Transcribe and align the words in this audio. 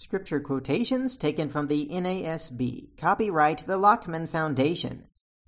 Scripture 0.00 0.40
quotations 0.40 1.14
taken 1.14 1.50
from 1.50 1.66
the 1.66 1.86
NASB. 1.92 2.96
Copyright 2.96 3.58
the 3.66 3.76
Lockman 3.76 4.26
Foundation. 4.26 5.04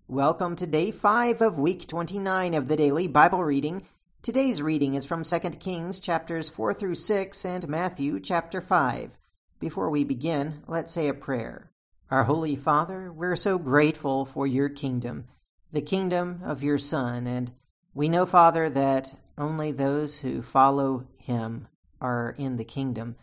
Welcome 0.09 0.57
to 0.57 0.67
day 0.67 0.91
5 0.91 1.41
of 1.41 1.59
week 1.59 1.89
29 1.89 2.53
of 2.53 2.69
the 2.69 2.77
daily 2.77 3.07
Bible 3.07 3.43
reading. 3.43 3.87
Today's 4.21 4.61
reading 4.61 4.93
is 4.93 5.07
from 5.07 5.23
2 5.23 5.39
Kings 5.59 6.01
chapters 6.01 6.51
4 6.51 6.75
through 6.75 6.97
6 6.97 7.45
and 7.47 7.67
Matthew 7.67 8.21
chapter 8.21 8.61
5. 8.61 9.17
Before 9.59 9.89
we 9.89 10.05
begin, 10.05 10.63
let's 10.67 10.93
say 10.93 11.09
a 11.09 11.15
prayer. 11.15 11.71
Our 12.11 12.25
Holy 12.25 12.55
Father, 12.55 13.11
we're 13.11 13.37
so 13.37 13.57
grateful 13.57 14.27
for 14.27 14.47
your 14.47 14.69
kingdom, 14.69 15.29
the 15.73 15.81
kingdom 15.81 16.43
of 16.45 16.63
your 16.63 16.77
Son, 16.77 17.27
and 17.27 17.53
we 17.95 18.11
know, 18.11 18.27
Father, 18.27 18.69
that 18.69 19.15
only 19.39 19.73
those 19.73 20.21
who 20.21 20.43
follow 20.43 21.07
him 21.17 21.69
are 22.03 22.35
in 22.37 22.59
the 22.59 22.65
kingdom. 22.65 23.17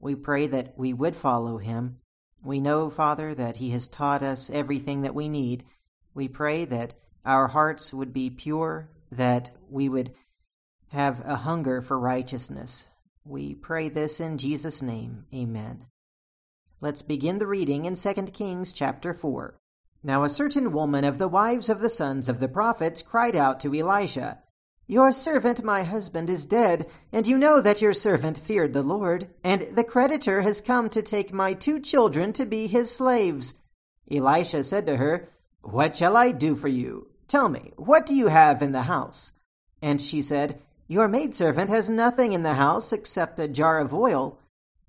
We 0.00 0.14
pray 0.14 0.46
that 0.46 0.74
we 0.76 0.92
would 0.92 1.16
follow 1.16 1.58
him. 1.58 1.98
We 2.44 2.60
know, 2.60 2.90
Father, 2.90 3.34
that 3.34 3.56
he 3.56 3.70
has 3.70 3.88
taught 3.88 4.22
us 4.22 4.50
everything 4.50 5.02
that 5.02 5.14
we 5.14 5.28
need. 5.28 5.64
We 6.14 6.28
pray 6.28 6.64
that 6.66 6.94
our 7.24 7.48
hearts 7.48 7.92
would 7.92 8.12
be 8.12 8.30
pure, 8.30 8.88
that 9.10 9.50
we 9.68 9.88
would 9.88 10.12
have 10.88 11.22
a 11.24 11.36
hunger 11.36 11.82
for 11.82 11.98
righteousness. 11.98 12.88
We 13.24 13.54
pray 13.54 13.88
this 13.88 14.20
in 14.20 14.38
Jesus' 14.38 14.82
name. 14.82 15.26
Amen. 15.34 15.86
Let's 16.80 17.02
begin 17.02 17.38
the 17.38 17.46
reading 17.46 17.86
in 17.86 17.96
2 17.96 18.14
Kings 18.32 18.72
chapter 18.72 19.12
4. 19.12 19.58
Now 20.02 20.22
a 20.22 20.28
certain 20.28 20.72
woman 20.72 21.04
of 21.04 21.18
the 21.18 21.26
wives 21.26 21.68
of 21.68 21.80
the 21.80 21.88
sons 21.88 22.28
of 22.28 22.38
the 22.38 22.48
prophets 22.48 23.02
cried 23.02 23.34
out 23.34 23.58
to 23.60 23.74
Elisha, 23.74 24.40
your 24.88 25.10
servant, 25.10 25.64
my 25.64 25.82
husband, 25.82 26.30
is 26.30 26.46
dead, 26.46 26.86
and 27.12 27.26
you 27.26 27.36
know 27.36 27.60
that 27.60 27.82
your 27.82 27.92
servant 27.92 28.38
feared 28.38 28.72
the 28.72 28.84
Lord, 28.84 29.28
and 29.42 29.62
the 29.62 29.82
creditor 29.82 30.42
has 30.42 30.60
come 30.60 30.88
to 30.90 31.02
take 31.02 31.32
my 31.32 31.54
two 31.54 31.80
children 31.80 32.32
to 32.34 32.46
be 32.46 32.68
his 32.68 32.94
slaves. 32.94 33.54
Elisha 34.08 34.62
said 34.62 34.86
to 34.86 34.96
her, 34.96 35.28
What 35.62 35.96
shall 35.96 36.16
I 36.16 36.30
do 36.30 36.54
for 36.54 36.68
you? 36.68 37.08
Tell 37.26 37.48
me, 37.48 37.72
what 37.76 38.06
do 38.06 38.14
you 38.14 38.28
have 38.28 38.62
in 38.62 38.70
the 38.70 38.82
house? 38.82 39.32
And 39.82 40.00
she 40.00 40.22
said, 40.22 40.60
Your 40.86 41.08
maidservant 41.08 41.68
has 41.68 41.90
nothing 41.90 42.32
in 42.32 42.44
the 42.44 42.54
house 42.54 42.92
except 42.92 43.40
a 43.40 43.48
jar 43.48 43.80
of 43.80 43.92
oil. 43.92 44.38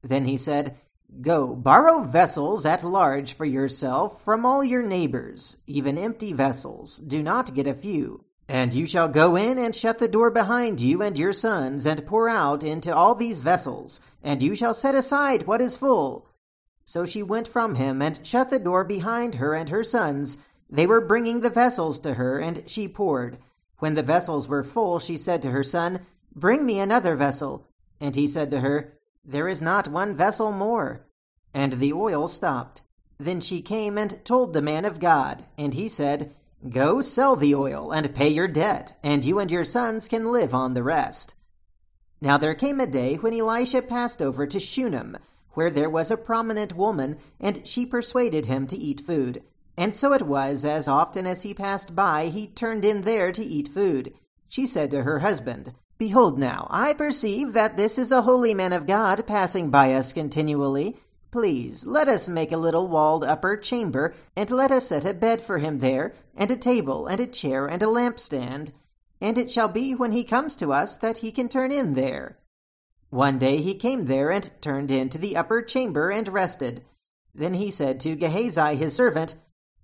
Then 0.04 0.26
he 0.26 0.38
said, 0.38 0.78
Go, 1.22 1.56
borrow 1.56 2.04
vessels 2.04 2.68
at 2.68 2.84
large 2.84 3.34
for 3.34 3.46
yourself 3.46 4.24
from 4.24 4.46
all 4.46 4.64
your 4.64 4.84
neighbors, 4.84 5.58
even 5.66 5.98
empty 5.98 6.34
vessels. 6.34 7.00
Do 7.00 7.24
not 7.24 7.56
get 7.56 7.66
a 7.66 7.74
few. 7.74 8.26
And 8.50 8.74
you 8.74 8.86
shall 8.86 9.10
go 9.10 9.36
in 9.36 9.58
and 9.58 9.76
shut 9.76 10.00
the 10.00 10.08
door 10.08 10.32
behind 10.32 10.80
you 10.80 11.02
and 11.02 11.18
your 11.18 11.34
sons, 11.34 11.86
and 11.86 12.06
pour 12.06 12.30
out 12.30 12.64
into 12.64 12.96
all 12.96 13.14
these 13.14 13.42
vessels, 13.42 14.00
and 14.24 14.42
you 14.42 14.56
shall 14.56 14.74
set 14.74 14.96
aside 14.96 15.48
what 15.48 15.60
is 15.60 15.76
full. 15.76 16.28
So 16.86 17.06
she 17.06 17.22
went 17.22 17.50
from 17.50 17.76
him 17.76 18.02
and 18.02 18.26
shut 18.26 18.50
the 18.50 18.60
door 18.60 18.86
behind 18.86 19.36
her 19.36 19.54
and 19.54 19.68
her 19.68 19.84
sons. 19.84 20.38
They 20.70 20.88
were 20.88 21.02
bringing 21.02 21.42
the 21.42 21.50
vessels 21.50 22.00
to 22.00 22.14
her, 22.14 22.40
and 22.40 22.64
she 22.66 22.88
poured. 22.88 23.38
When 23.80 23.96
the 23.96 24.04
vessels 24.04 24.48
were 24.48 24.64
full, 24.64 25.00
she 25.00 25.18
said 25.18 25.42
to 25.42 25.52
her 25.52 25.64
son, 25.64 26.00
Bring 26.34 26.66
me 26.66 26.80
another 26.80 27.16
vessel. 27.16 27.68
And 28.00 28.16
he 28.16 28.28
said 28.28 28.50
to 28.52 28.62
her, 28.62 28.94
There 29.26 29.50
is 29.50 29.62
not 29.62 29.90
one 29.90 30.16
vessel 30.16 30.54
more. 30.54 31.06
And 31.54 31.74
the 31.74 31.92
oil 31.92 32.30
stopped. 32.30 32.84
Then 33.18 33.42
she 33.42 33.62
came 33.62 33.98
and 33.98 34.24
told 34.24 34.54
the 34.54 34.62
man 34.62 34.86
of 34.86 35.00
God, 35.00 35.46
and 35.58 35.74
he 35.74 35.90
said, 35.90 36.34
Go 36.68 37.02
sell 37.02 37.36
the 37.36 37.54
oil 37.54 37.92
and 37.92 38.16
pay 38.16 38.30
your 38.30 38.48
debt, 38.48 38.98
and 39.04 39.24
you 39.24 39.40
and 39.40 39.52
your 39.52 39.64
sons 39.64 40.08
can 40.08 40.32
live 40.32 40.54
on 40.54 40.74
the 40.74 40.84
rest. 40.84 41.36
Now 42.20 42.38
there 42.38 42.56
came 42.56 42.80
a 42.80 42.88
day 42.88 43.16
when 43.16 43.34
Elisha 43.34 43.82
passed 43.84 44.22
over 44.22 44.48
to 44.48 44.60
Shunem, 44.60 45.18
where 45.52 45.70
there 45.70 45.90
was 45.90 46.10
a 46.10 46.18
prominent 46.18 46.76
woman, 46.76 47.18
and 47.40 47.68
she 47.68 47.86
persuaded 47.86 48.48
him 48.48 48.66
to 48.68 48.78
eat 48.78 49.02
food. 49.02 49.44
And 49.78 49.96
so 49.96 50.14
it 50.14 50.24
was, 50.24 50.66
as 50.66 50.88
often 50.88 51.28
as 51.28 51.44
he 51.44 51.54
passed 51.54 51.96
by, 51.96 52.28
he 52.28 52.48
turned 52.48 52.84
in 52.84 53.02
there 53.02 53.32
to 53.32 53.44
eat 53.44 53.68
food. 53.68 54.14
She 54.50 54.66
said 54.66 54.90
to 54.92 55.04
her 55.04 55.20
husband, 55.20 55.74
Behold 56.00 56.40
now, 56.40 56.68
I 56.72 56.94
perceive 56.94 57.54
that 57.54 57.78
this 57.78 58.00
is 58.00 58.12
a 58.12 58.24
holy 58.24 58.56
man 58.56 58.74
of 58.74 58.88
God 58.88 59.28
passing 59.28 59.70
by 59.70 59.94
us 59.94 60.12
continually. 60.14 60.98
Please, 61.30 61.86
let 61.86 62.08
us 62.08 62.30
make 62.30 62.52
a 62.52 62.58
little 62.58 62.88
walled 62.88 63.24
upper 63.24 63.58
chamber, 63.58 64.14
and 64.36 64.50
let 64.50 64.72
us 64.72 64.88
set 64.88 65.06
a 65.06 65.14
bed 65.14 65.42
for 65.42 65.58
him 65.58 65.80
there, 65.80 66.14
and 66.36 66.50
a 66.50 66.56
table, 66.56 67.08
and 67.08 67.20
a 67.20 67.28
chair, 67.28 67.68
and 67.68 67.84
a 67.84 67.88
lampstand. 67.88 68.72
And 69.20 69.38
it 69.38 69.52
shall 69.52 69.68
be 69.68 69.94
when 69.94 70.14
he 70.14 70.24
comes 70.24 70.56
to 70.58 70.72
us 70.72 70.96
that 70.98 71.20
he 71.20 71.32
can 71.32 71.50
turn 71.50 71.72
in 71.72 71.94
there. 71.94 72.38
One 73.10 73.40
day 73.40 73.58
he 73.58 73.76
came 73.76 74.06
there 74.06 74.32
and 74.32 74.50
turned 74.62 74.92
into 74.92 75.18
the 75.18 75.36
upper 75.36 75.62
chamber 75.62 76.10
and 76.10 76.28
rested. 76.28 76.84
Then 77.34 77.54
he 77.54 77.72
said 77.72 78.00
to 78.02 78.16
Gehazi 78.16 78.76
his 78.76 78.96
servant, 78.96 79.36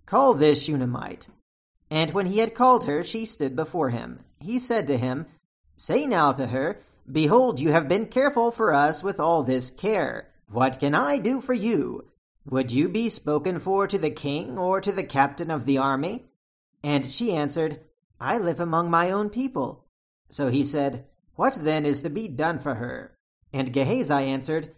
Call 0.06 0.34
this 0.34 0.64
Shunammite. 0.64 1.28
And 1.90 2.12
when 2.12 2.26
he 2.26 2.40
had 2.40 2.56
called 2.56 2.86
her, 2.86 3.04
she 3.04 3.26
stood 3.26 3.56
before 3.56 3.90
him. 3.90 4.20
He 4.40 4.60
said 4.60 4.88
to 4.88 4.98
him, 4.98 5.26
Say 5.76 6.06
now 6.06 6.32
to 6.34 6.48
her, 6.48 6.80
Behold, 7.10 7.60
you 7.60 7.72
have 7.72 7.88
been 7.88 8.08
careful 8.08 8.50
for 8.50 8.74
us 8.74 9.04
with 9.04 9.20
all 9.20 9.44
this 9.44 9.72
care. 9.72 10.30
What 10.54 10.80
can 10.80 10.94
I 10.94 11.18
do 11.18 11.42
for 11.42 11.56
you? 11.56 12.12
Would 12.46 12.72
you 12.72 12.88
be 12.88 13.10
spoken 13.10 13.58
for 13.58 13.88
to 13.88 13.98
the 13.98 14.12
king 14.12 14.56
or 14.56 14.80
to 14.82 14.92
the 14.92 15.04
captain 15.04 15.50
of 15.50 15.66
the 15.66 15.80
army? 15.80 16.26
And 16.84 17.12
she 17.12 17.34
answered, 17.34 17.80
I 18.22 18.38
live 18.38 18.60
among 18.60 18.92
my 18.92 19.10
own 19.10 19.32
people. 19.32 19.88
So 20.30 20.50
he 20.50 20.64
said, 20.64 21.08
What 21.36 21.56
then 21.56 21.88
is 21.88 22.04
to 22.04 22.12
be 22.12 22.28
done 22.28 22.60
for 22.60 22.76
her? 22.76 23.18
And 23.52 23.74
Gehazi 23.74 24.14
answered, 24.14 24.76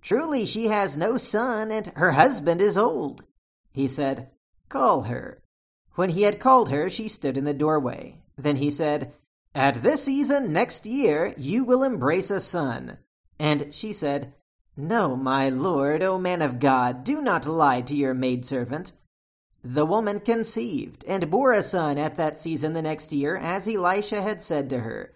Truly 0.00 0.46
she 0.46 0.68
has 0.68 0.96
no 0.96 1.16
son, 1.16 1.72
and 1.72 1.88
her 1.96 2.12
husband 2.12 2.60
is 2.60 2.78
old. 2.78 3.24
He 3.72 3.88
said, 3.88 4.30
Call 4.68 5.02
her. 5.02 5.42
When 5.96 6.10
he 6.10 6.22
had 6.22 6.38
called 6.38 6.70
her, 6.70 6.88
she 6.88 7.08
stood 7.08 7.36
in 7.36 7.44
the 7.44 7.52
doorway. 7.52 8.22
Then 8.38 8.56
he 8.56 8.70
said, 8.70 9.12
At 9.56 9.82
this 9.82 10.04
season 10.04 10.52
next 10.52 10.86
year 10.86 11.34
you 11.36 11.64
will 11.64 11.82
embrace 11.82 12.30
a 12.30 12.40
son. 12.40 12.98
And 13.40 13.74
she 13.74 13.92
said, 13.92 14.32
no, 14.76 15.16
my 15.16 15.48
lord, 15.48 16.02
O 16.02 16.18
man 16.18 16.42
of 16.42 16.60
God, 16.60 17.02
do 17.02 17.20
not 17.22 17.46
lie 17.46 17.80
to 17.80 17.96
your 17.96 18.12
maidservant. 18.12 18.92
The 19.64 19.86
woman 19.86 20.20
conceived, 20.20 21.04
and 21.08 21.30
bore 21.30 21.52
a 21.52 21.62
son 21.62 21.98
at 21.98 22.16
that 22.16 22.36
season 22.36 22.72
the 22.72 22.82
next 22.82 23.12
year, 23.12 23.36
as 23.36 23.66
Elisha 23.66 24.22
had 24.22 24.42
said 24.42 24.70
to 24.70 24.80
her. 24.80 25.12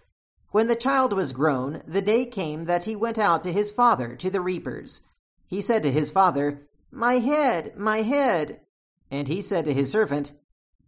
When 0.49 0.67
the 0.67 0.75
child 0.75 1.13
was 1.13 1.31
grown, 1.31 1.81
the 1.85 2.01
day 2.01 2.25
came 2.25 2.65
that 2.65 2.85
he 2.85 2.95
went 2.95 3.17
out 3.17 3.43
to 3.43 3.53
his 3.53 3.71
father, 3.71 4.15
to 4.17 4.29
the 4.29 4.41
reapers. 4.41 5.01
He 5.47 5.61
said 5.61 5.83
to 5.83 5.91
his 5.91 6.09
father, 6.09 6.67
My 6.91 7.19
head, 7.19 7.77
my 7.77 8.01
head. 8.01 8.61
And 9.09 9.27
he 9.27 9.41
said 9.41 9.65
to 9.65 9.73
his 9.73 9.91
servant, 9.91 10.33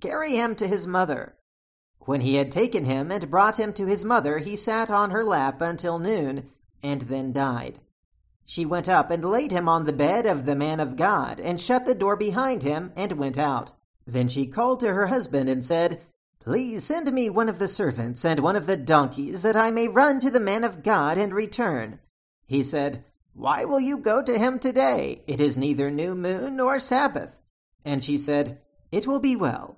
Carry 0.02 0.36
him 0.36 0.56
to 0.56 0.68
his 0.68 0.86
mother. 0.86 1.36
When 2.02 2.22
he 2.22 2.36
had 2.36 2.52
taken 2.52 2.84
him 2.84 3.12
and 3.12 3.32
brought 3.32 3.58
him 3.58 3.72
to 3.74 3.86
his 3.86 4.04
mother, 4.04 4.40
he 4.40 4.58
sat 4.58 4.92
on 4.92 5.12
her 5.12 5.24
lap 5.24 5.62
until 5.62 6.00
noon, 6.00 6.50
and 6.82 7.04
then 7.04 7.32
died. 7.32 7.80
She 8.46 8.66
went 8.66 8.90
up 8.90 9.10
and 9.10 9.24
laid 9.24 9.52
him 9.52 9.70
on 9.70 9.86
the 9.86 9.94
bed 9.94 10.26
of 10.26 10.46
the 10.46 10.56
man 10.56 10.80
of 10.80 10.96
God, 10.96 11.40
and 11.40 11.60
shut 11.60 11.86
the 11.86 11.96
door 11.96 12.16
behind 12.16 12.64
him, 12.64 12.92
and 12.96 13.14
went 13.14 13.38
out. 13.38 13.72
Then 14.06 14.28
she 14.28 14.46
called 14.46 14.80
to 14.82 14.94
her 14.94 15.08
husband 15.08 15.50
and 15.50 15.64
said, 15.64 16.02
Please 16.40 16.84
send 16.84 17.12
me 17.14 17.30
one 17.30 17.48
of 17.48 17.58
the 17.58 17.70
servants 17.70 18.26
and 18.26 18.42
one 18.42 18.58
of 18.58 18.66
the 18.66 18.76
donkeys, 18.76 19.44
that 19.44 19.56
I 19.56 19.72
may 19.72 19.88
run 19.88 20.20
to 20.20 20.30
the 20.30 20.42
man 20.42 20.66
of 20.66 20.84
God 20.84 21.18
and 21.18 21.34
return. 21.34 22.00
He 22.46 22.64
said, 22.64 23.06
Why 23.34 23.64
will 23.64 23.80
you 23.80 23.98
go 23.98 24.22
to 24.22 24.38
him 24.38 24.60
today? 24.60 25.24
It 25.26 25.40
is 25.40 25.58
neither 25.58 25.90
new 25.90 26.14
moon 26.14 26.58
nor 26.58 26.80
Sabbath. 26.80 27.40
And 27.86 28.04
she 28.04 28.18
said, 28.18 28.60
It 28.92 29.08
will 29.08 29.20
be 29.20 29.38
well. 29.38 29.78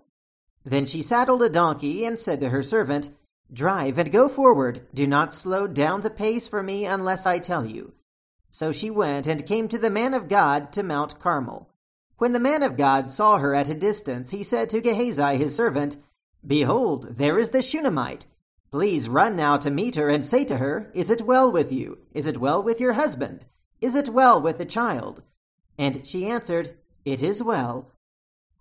Then 0.64 0.88
she 0.88 1.04
saddled 1.04 1.44
a 1.44 1.50
donkey 1.50 2.04
and 2.04 2.18
said 2.18 2.40
to 2.40 2.50
her 2.50 2.64
servant, 2.64 3.12
Drive 3.54 4.00
and 4.00 4.12
go 4.12 4.28
forward. 4.28 4.88
Do 4.92 5.06
not 5.06 5.34
slow 5.34 5.68
down 5.68 6.02
the 6.02 6.10
pace 6.10 6.48
for 6.48 6.64
me 6.64 6.86
unless 6.86 7.28
I 7.28 7.38
tell 7.38 7.64
you. 7.64 7.94
So 8.56 8.72
she 8.72 8.90
went 8.90 9.28
and 9.28 9.46
came 9.46 9.68
to 9.68 9.78
the 9.78 9.90
man 9.90 10.14
of 10.14 10.30
God 10.30 10.72
to 10.72 10.82
Mount 10.82 11.20
Carmel. 11.20 11.70
When 12.20 12.32
the 12.32 12.40
man 12.40 12.64
of 12.64 12.78
God 12.78 13.12
saw 13.12 13.38
her 13.38 13.54
at 13.54 13.68
a 13.68 13.76
distance, 13.76 14.32
he 14.32 14.44
said 14.44 14.70
to 14.70 14.80
Gehazi 14.80 15.36
his 15.36 15.54
servant, 15.54 15.98
Behold, 16.48 17.18
there 17.18 17.38
is 17.38 17.50
the 17.50 17.62
Shunammite. 17.62 18.28
Please 18.72 19.10
run 19.10 19.36
now 19.36 19.58
to 19.58 19.70
meet 19.70 19.96
her 19.96 20.08
and 20.08 20.24
say 20.24 20.46
to 20.46 20.56
her, 20.56 20.90
Is 20.94 21.10
it 21.10 21.24
well 21.24 21.52
with 21.52 21.74
you? 21.74 21.98
Is 22.14 22.28
it 22.28 22.38
well 22.38 22.64
with 22.64 22.80
your 22.80 22.94
husband? 22.94 23.44
Is 23.82 23.94
it 23.94 24.08
well 24.08 24.42
with 24.42 24.58
the 24.58 24.66
child? 24.66 25.22
And 25.78 26.08
she 26.08 26.26
answered, 26.26 26.78
It 27.04 27.22
is 27.22 27.44
well. 27.44 27.92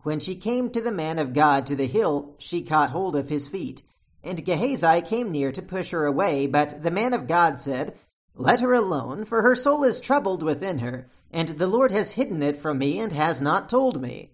When 0.02 0.18
she 0.18 0.34
came 0.34 0.70
to 0.70 0.80
the 0.80 0.90
man 0.90 1.20
of 1.20 1.32
God 1.32 1.66
to 1.66 1.76
the 1.76 1.86
hill, 1.86 2.34
she 2.38 2.62
caught 2.62 2.90
hold 2.90 3.14
of 3.14 3.28
his 3.28 3.46
feet. 3.46 3.84
And 4.24 4.44
Gehazi 4.44 5.02
came 5.02 5.30
near 5.30 5.52
to 5.52 5.62
push 5.62 5.90
her 5.90 6.04
away, 6.04 6.48
but 6.48 6.82
the 6.82 6.90
man 6.90 7.12
of 7.12 7.28
God 7.28 7.60
said, 7.60 7.94
let 8.36 8.60
her 8.60 8.72
alone, 8.72 9.24
for 9.24 9.42
her 9.42 9.54
soul 9.54 9.84
is 9.84 10.00
troubled 10.00 10.42
within 10.42 10.78
her, 10.78 11.08
and 11.30 11.50
the 11.50 11.66
Lord 11.66 11.92
has 11.92 12.12
hidden 12.12 12.42
it 12.42 12.56
from 12.56 12.78
me 12.78 12.98
and 13.00 13.12
has 13.12 13.40
not 13.40 13.68
told 13.68 14.00
me. 14.00 14.30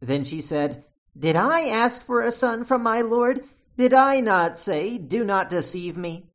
Then 0.00 0.24
she 0.24 0.40
said, 0.40 0.84
Did 1.18 1.36
I 1.36 1.68
ask 1.68 2.02
for 2.02 2.20
a 2.20 2.32
son 2.32 2.64
from 2.64 2.82
my 2.82 3.00
Lord? 3.00 3.42
Did 3.76 3.92
I 3.92 4.20
not 4.20 4.58
say, 4.58 4.98
Do 4.98 5.24
not 5.24 5.50
deceive 5.50 5.96
me? 5.96 6.26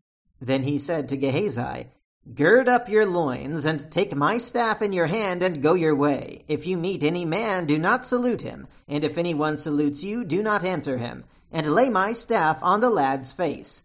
Then 0.41 0.63
he 0.63 0.77
said 0.77 1.09
to 1.09 1.17
Gehazi, 1.17 1.87
Gird 2.35 2.69
up 2.69 2.89
your 2.89 3.05
loins, 3.05 3.65
and 3.65 3.89
take 3.91 4.15
my 4.15 4.37
staff 4.37 4.81
in 4.81 4.93
your 4.93 5.07
hand, 5.07 5.41
and 5.41 5.63
go 5.63 5.73
your 5.73 5.95
way. 5.95 6.43
If 6.47 6.67
you 6.67 6.77
meet 6.77 7.03
any 7.03 7.25
man, 7.25 7.65
do 7.65 7.79
not 7.79 8.05
salute 8.05 8.43
him, 8.43 8.67
and 8.87 9.03
if 9.03 9.17
anyone 9.17 9.57
salutes 9.57 10.03
you, 10.03 10.23
do 10.23 10.43
not 10.43 10.63
answer 10.63 10.97
him, 10.97 11.23
and 11.51 11.65
lay 11.65 11.89
my 11.89 12.13
staff 12.13 12.59
on 12.61 12.81
the 12.81 12.89
lad's 12.89 13.31
face. 13.31 13.83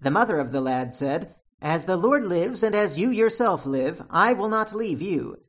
The 0.00 0.10
mother 0.10 0.40
of 0.40 0.52
the 0.52 0.60
lad 0.60 0.94
said, 0.94 1.34
As 1.62 1.86
the 1.86 1.96
Lord 1.96 2.22
lives, 2.22 2.62
and 2.62 2.74
as 2.74 2.98
you 2.98 3.10
yourself 3.10 3.64
live, 3.66 4.02
I 4.10 4.32
will 4.32 4.48
not 4.48 4.74
leave 4.74 5.00
you. 5.00 5.40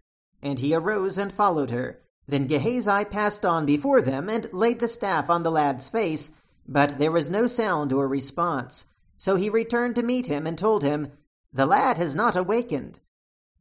And 0.42 0.60
he 0.60 0.74
arose 0.74 1.18
and 1.18 1.32
followed 1.32 1.72
her. 1.72 2.02
Then 2.28 2.48
Gehazi 2.48 3.06
passed 3.06 3.46
on 3.46 3.66
before 3.66 4.02
them, 4.02 4.30
and 4.30 4.52
laid 4.54 4.80
the 4.80 4.88
staff 4.88 5.30
on 5.30 5.44
the 5.44 5.52
lad's 5.52 5.90
face, 5.90 6.32
but 6.68 6.98
there 6.98 7.12
was 7.12 7.30
no 7.30 7.48
sound 7.48 7.92
or 7.94 8.08
response. 8.08 8.86
So 9.18 9.36
he 9.36 9.50
returned 9.50 9.96
to 9.96 10.04
meet 10.04 10.28
him, 10.28 10.46
and 10.46 10.58
told 10.58 10.84
him, 10.84 11.12
the 11.54 11.66
lad 11.66 11.98
has 11.98 12.14
not 12.14 12.36
awakened. 12.36 13.00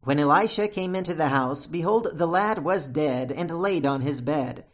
When 0.03 0.19
Elisha 0.19 0.69
came 0.69 0.95
into 0.95 1.15
the 1.15 1.29
house, 1.29 1.67
behold, 1.67 2.09
the 2.13 2.27
lad 2.27 2.63
was 2.63 2.87
dead 2.87 3.33
and 3.33 3.51
laid 3.51 3.87
on 3.87 4.03
his 4.03 4.21
bed. 4.21 4.65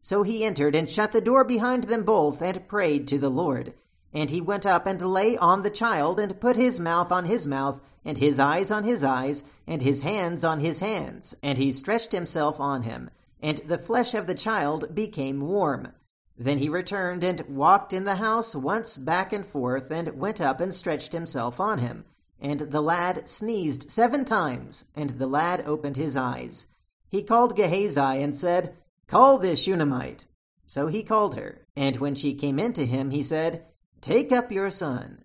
So 0.00 0.22
he 0.22 0.44
entered 0.44 0.74
and 0.74 0.90
shut 0.90 1.12
the 1.12 1.20
door 1.20 1.44
behind 1.44 1.84
them 1.84 2.02
both 2.02 2.42
and 2.42 2.66
prayed 2.66 3.06
to 3.08 3.18
the 3.18 3.30
Lord. 3.30 3.74
And 4.12 4.30
he 4.30 4.40
went 4.40 4.66
up 4.66 4.86
and 4.86 5.00
lay 5.00 5.36
on 5.36 5.62
the 5.62 5.70
child 5.70 6.20
and 6.20 6.40
put 6.40 6.56
his 6.56 6.78
mouth 6.78 7.10
on 7.10 7.24
his 7.24 7.46
mouth 7.46 7.80
and 8.04 8.18
his 8.18 8.38
eyes 8.38 8.70
on 8.70 8.84
his 8.84 9.02
eyes 9.02 9.44
and 9.66 9.80
his 9.80 10.02
hands 10.02 10.44
on 10.44 10.60
his 10.60 10.80
hands. 10.80 11.34
And 11.42 11.58
he 11.58 11.72
stretched 11.72 12.12
himself 12.12 12.60
on 12.60 12.82
him. 12.82 13.10
And 13.40 13.58
the 13.58 13.78
flesh 13.78 14.14
of 14.14 14.26
the 14.26 14.34
child 14.34 14.94
became 14.94 15.40
warm. 15.40 15.88
Then 16.36 16.58
he 16.58 16.68
returned 16.68 17.24
and 17.24 17.42
walked 17.48 17.92
in 17.92 18.04
the 18.04 18.16
house 18.16 18.54
once 18.54 18.96
back 18.96 19.32
and 19.32 19.46
forth 19.46 19.90
and 19.90 20.18
went 20.18 20.40
up 20.40 20.60
and 20.60 20.74
stretched 20.74 21.12
himself 21.12 21.60
on 21.60 21.78
him. 21.78 22.04
And 22.40 22.60
the 22.60 22.80
lad 22.80 23.28
sneezed 23.28 23.90
seven 23.90 24.24
times, 24.24 24.84
and 24.96 25.10
the 25.10 25.28
lad 25.28 25.62
opened 25.64 25.96
his 25.96 26.16
eyes. 26.16 26.66
He 27.08 27.22
called 27.22 27.54
Gehazi 27.54 28.00
and 28.00 28.36
said, 28.36 28.74
Call 29.06 29.38
this 29.38 29.62
Shunammite. 29.62 30.26
So 30.66 30.88
he 30.88 31.02
called 31.02 31.36
her, 31.36 31.66
and 31.76 31.96
when 31.96 32.14
she 32.14 32.34
came 32.34 32.58
in 32.58 32.72
to 32.72 32.86
him, 32.86 33.10
he 33.10 33.22
said, 33.22 33.64
Take 34.02 34.32
up 34.32 34.50
your 34.50 34.68
son. 34.68 35.22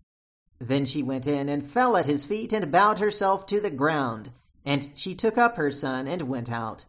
Then 0.60 0.86
she 0.86 1.02
went 1.02 1.26
in 1.26 1.50
and 1.50 1.66
fell 1.66 1.98
at 1.98 2.06
his 2.06 2.26
feet 2.26 2.54
and 2.54 2.72
bowed 2.72 3.00
herself 3.00 3.48
to 3.48 3.60
the 3.60 3.72
ground. 3.72 4.32
And 4.64 4.90
she 4.94 5.16
took 5.16 5.36
up 5.36 5.58
her 5.58 5.72
son 5.72 6.08
and 6.08 6.22
went 6.24 6.52
out. 6.52 6.86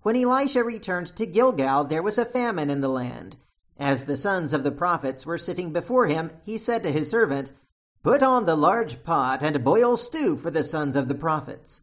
When 0.00 0.16
Elisha 0.16 0.64
returned 0.64 1.14
to 1.14 1.26
Gilgal, 1.26 1.84
there 1.84 2.02
was 2.02 2.16
a 2.16 2.24
famine 2.24 2.70
in 2.70 2.80
the 2.80 2.88
land. 2.88 3.36
As 3.78 4.06
the 4.06 4.16
sons 4.16 4.54
of 4.54 4.64
the 4.64 4.72
prophets 4.72 5.26
were 5.26 5.36
sitting 5.36 5.74
before 5.74 6.06
him, 6.06 6.30
he 6.42 6.56
said 6.56 6.82
to 6.84 6.90
his 6.90 7.10
servant, 7.10 7.52
Put 8.02 8.22
on 8.22 8.46
the 8.46 8.56
large 8.56 9.04
pot 9.04 9.42
and 9.42 9.62
boil 9.62 9.98
stew 9.98 10.36
for 10.36 10.50
the 10.50 10.62
sons 10.62 10.96
of 10.96 11.08
the 11.08 11.14
prophets. 11.14 11.82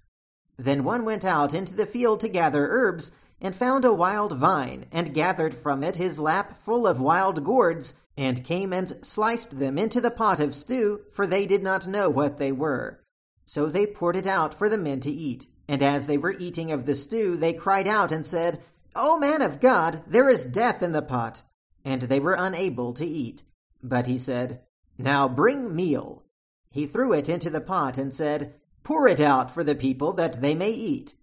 Then 0.57 0.83
one 0.83 1.05
went 1.05 1.25
out 1.25 1.53
into 1.53 1.75
the 1.75 1.85
field 1.85 2.21
to 2.21 2.27
gather 2.27 2.67
herbs, 2.71 3.11
and 3.39 3.55
found 3.55 3.85
a 3.85 3.93
wild 3.93 4.33
vine, 4.33 4.85
and 4.91 5.13
gathered 5.13 5.53
from 5.53 5.83
it 5.83 5.97
his 5.97 6.17
lap 6.17 6.57
full 6.57 6.87
of 6.87 7.01
wild 7.01 7.43
gourds, 7.43 7.93
and 8.17 8.43
came 8.43 8.71
and 8.73 8.93
sliced 9.01 9.59
them 9.59 9.77
into 9.77 9.99
the 9.99 10.11
pot 10.11 10.39
of 10.39 10.53
stew, 10.53 11.01
for 11.11 11.25
they 11.25 11.45
did 11.45 11.63
not 11.63 11.87
know 11.87 12.09
what 12.09 12.37
they 12.37 12.51
were. 12.51 13.03
So 13.45 13.65
they 13.65 13.87
poured 13.87 14.15
it 14.15 14.27
out 14.27 14.53
for 14.53 14.69
the 14.69 14.77
men 14.77 14.99
to 15.01 15.11
eat. 15.11 15.47
And 15.67 15.81
as 15.81 16.07
they 16.07 16.17
were 16.17 16.35
eating 16.37 16.71
of 16.71 16.85
the 16.85 16.95
stew, 16.95 17.35
they 17.35 17.53
cried 17.53 17.87
out 17.87 18.11
and 18.11 18.25
said, 18.25 18.61
O 18.95 19.17
man 19.17 19.41
of 19.41 19.59
God, 19.59 20.03
there 20.05 20.29
is 20.29 20.45
death 20.45 20.83
in 20.83 20.91
the 20.91 21.01
pot. 21.01 21.41
And 21.83 22.03
they 22.03 22.19
were 22.19 22.35
unable 22.37 22.93
to 22.93 23.05
eat. 23.05 23.43
But 23.81 24.07
he 24.07 24.17
said, 24.17 24.61
now 24.97 25.27
bring 25.27 25.75
meal. 25.75 26.23
He 26.69 26.85
threw 26.85 27.13
it 27.13 27.27
into 27.27 27.49
the 27.49 27.61
pot 27.61 27.97
and 27.97 28.13
said, 28.13 28.53
Pour 28.83 29.07
it 29.07 29.19
out 29.19 29.49
for 29.49 29.63
the 29.63 29.75
people 29.75 30.13
that 30.13 30.41
they 30.41 30.53
may 30.53 30.71
eat. 30.71 31.15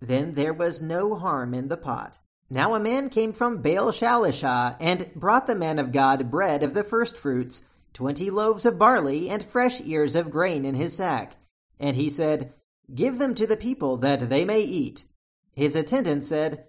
Then 0.00 0.34
there 0.34 0.52
was 0.52 0.82
no 0.82 1.14
harm 1.14 1.54
in 1.54 1.68
the 1.68 1.76
pot. 1.76 2.18
Now 2.54 2.76
a 2.76 2.78
man 2.78 3.08
came 3.08 3.32
from 3.32 3.62
Baal 3.62 3.90
Shalishah 3.90 4.76
and 4.78 5.10
brought 5.16 5.48
the 5.48 5.56
man 5.56 5.80
of 5.80 5.90
God 5.90 6.30
bread 6.30 6.62
of 6.62 6.72
the 6.72 6.84
firstfruits, 6.84 7.62
twenty 7.92 8.30
loaves 8.30 8.64
of 8.64 8.78
barley, 8.78 9.28
and 9.28 9.42
fresh 9.42 9.80
ears 9.80 10.14
of 10.14 10.30
grain 10.30 10.64
in 10.64 10.76
his 10.76 10.94
sack. 10.94 11.36
And 11.80 11.96
he 11.96 12.08
said, 12.08 12.52
Give 12.94 13.18
them 13.18 13.34
to 13.34 13.48
the 13.48 13.56
people 13.56 13.96
that 13.96 14.30
they 14.30 14.44
may 14.44 14.60
eat. 14.60 15.02
His 15.50 15.74
attendant 15.74 16.22
said, 16.22 16.66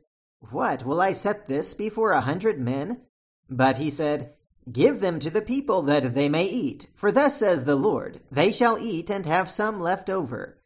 What, 0.49 0.87
will 0.87 0.99
I 0.99 1.11
set 1.11 1.47
this 1.47 1.75
before 1.75 2.13
a 2.13 2.21
hundred 2.21 2.59
men? 2.59 3.01
But 3.47 3.77
he 3.77 3.91
said, 3.91 4.33
Give 4.71 5.01
them 5.01 5.19
to 5.19 5.29
the 5.29 5.43
people 5.43 5.83
that 5.83 6.15
they 6.15 6.29
may 6.29 6.45
eat, 6.45 6.87
for 6.95 7.11
thus 7.11 7.37
says 7.37 7.65
the 7.65 7.75
Lord, 7.75 8.21
They 8.31 8.51
shall 8.51 8.79
eat 8.79 9.11
and 9.11 9.27
have 9.27 9.51
some 9.51 9.79
left 9.79 10.09
over. 10.09 10.57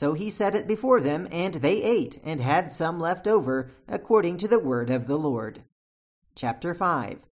So 0.00 0.14
he 0.14 0.30
set 0.30 0.54
it 0.54 0.66
before 0.66 0.98
them, 0.98 1.28
and 1.30 1.56
they 1.56 1.82
ate, 1.82 2.20
and 2.24 2.40
had 2.40 2.72
some 2.72 2.98
left 2.98 3.28
over, 3.28 3.70
according 3.86 4.38
to 4.38 4.48
the 4.48 4.58
word 4.58 4.88
of 4.88 5.06
the 5.06 5.18
Lord. 5.18 5.62
Chapter 6.34 6.72
5 6.72 7.26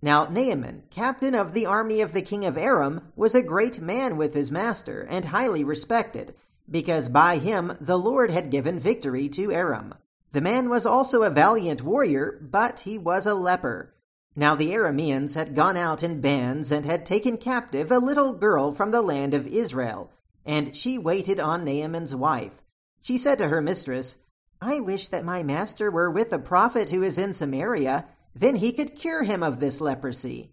Now 0.00 0.26
Naaman, 0.26 0.84
captain 0.90 1.34
of 1.34 1.52
the 1.52 1.66
army 1.66 2.00
of 2.00 2.12
the 2.12 2.22
king 2.22 2.44
of 2.44 2.56
Aram, 2.56 3.10
was 3.16 3.34
a 3.34 3.42
great 3.42 3.80
man 3.80 4.16
with 4.16 4.34
his 4.34 4.52
master, 4.52 5.04
and 5.10 5.24
highly 5.24 5.64
respected, 5.64 6.36
because 6.70 7.08
by 7.08 7.38
him 7.38 7.76
the 7.80 7.98
Lord 7.98 8.30
had 8.30 8.52
given 8.52 8.78
victory 8.78 9.28
to 9.30 9.50
Aram. 9.50 9.94
The 10.30 10.40
man 10.40 10.68
was 10.68 10.86
also 10.86 11.24
a 11.24 11.28
valiant 11.28 11.82
warrior, 11.82 12.38
but 12.40 12.78
he 12.86 12.98
was 12.98 13.26
a 13.26 13.34
leper. 13.34 13.92
Now 14.36 14.54
the 14.54 14.70
Arameans 14.70 15.34
had 15.34 15.56
gone 15.56 15.76
out 15.76 16.04
in 16.04 16.20
bands 16.20 16.70
and 16.70 16.86
had 16.86 17.04
taken 17.04 17.36
captive 17.36 17.90
a 17.90 17.98
little 17.98 18.32
girl 18.32 18.70
from 18.70 18.92
the 18.92 19.02
land 19.02 19.34
of 19.34 19.44
Israel, 19.48 20.12
and 20.44 20.76
she 20.76 20.98
waited 20.98 21.38
on 21.40 21.64
Naaman's 21.64 22.14
wife. 22.14 22.62
She 23.02 23.18
said 23.18 23.38
to 23.38 23.48
her 23.48 23.60
mistress, 23.60 24.16
I 24.60 24.80
wish 24.80 25.08
that 25.08 25.24
my 25.24 25.42
master 25.42 25.90
were 25.90 26.10
with 26.10 26.32
a 26.32 26.38
prophet 26.38 26.90
who 26.90 27.02
is 27.02 27.18
in 27.18 27.32
Samaria, 27.32 28.06
then 28.34 28.56
he 28.56 28.72
could 28.72 28.94
cure 28.94 29.22
him 29.22 29.42
of 29.42 29.58
this 29.58 29.80
leprosy. 29.80 30.50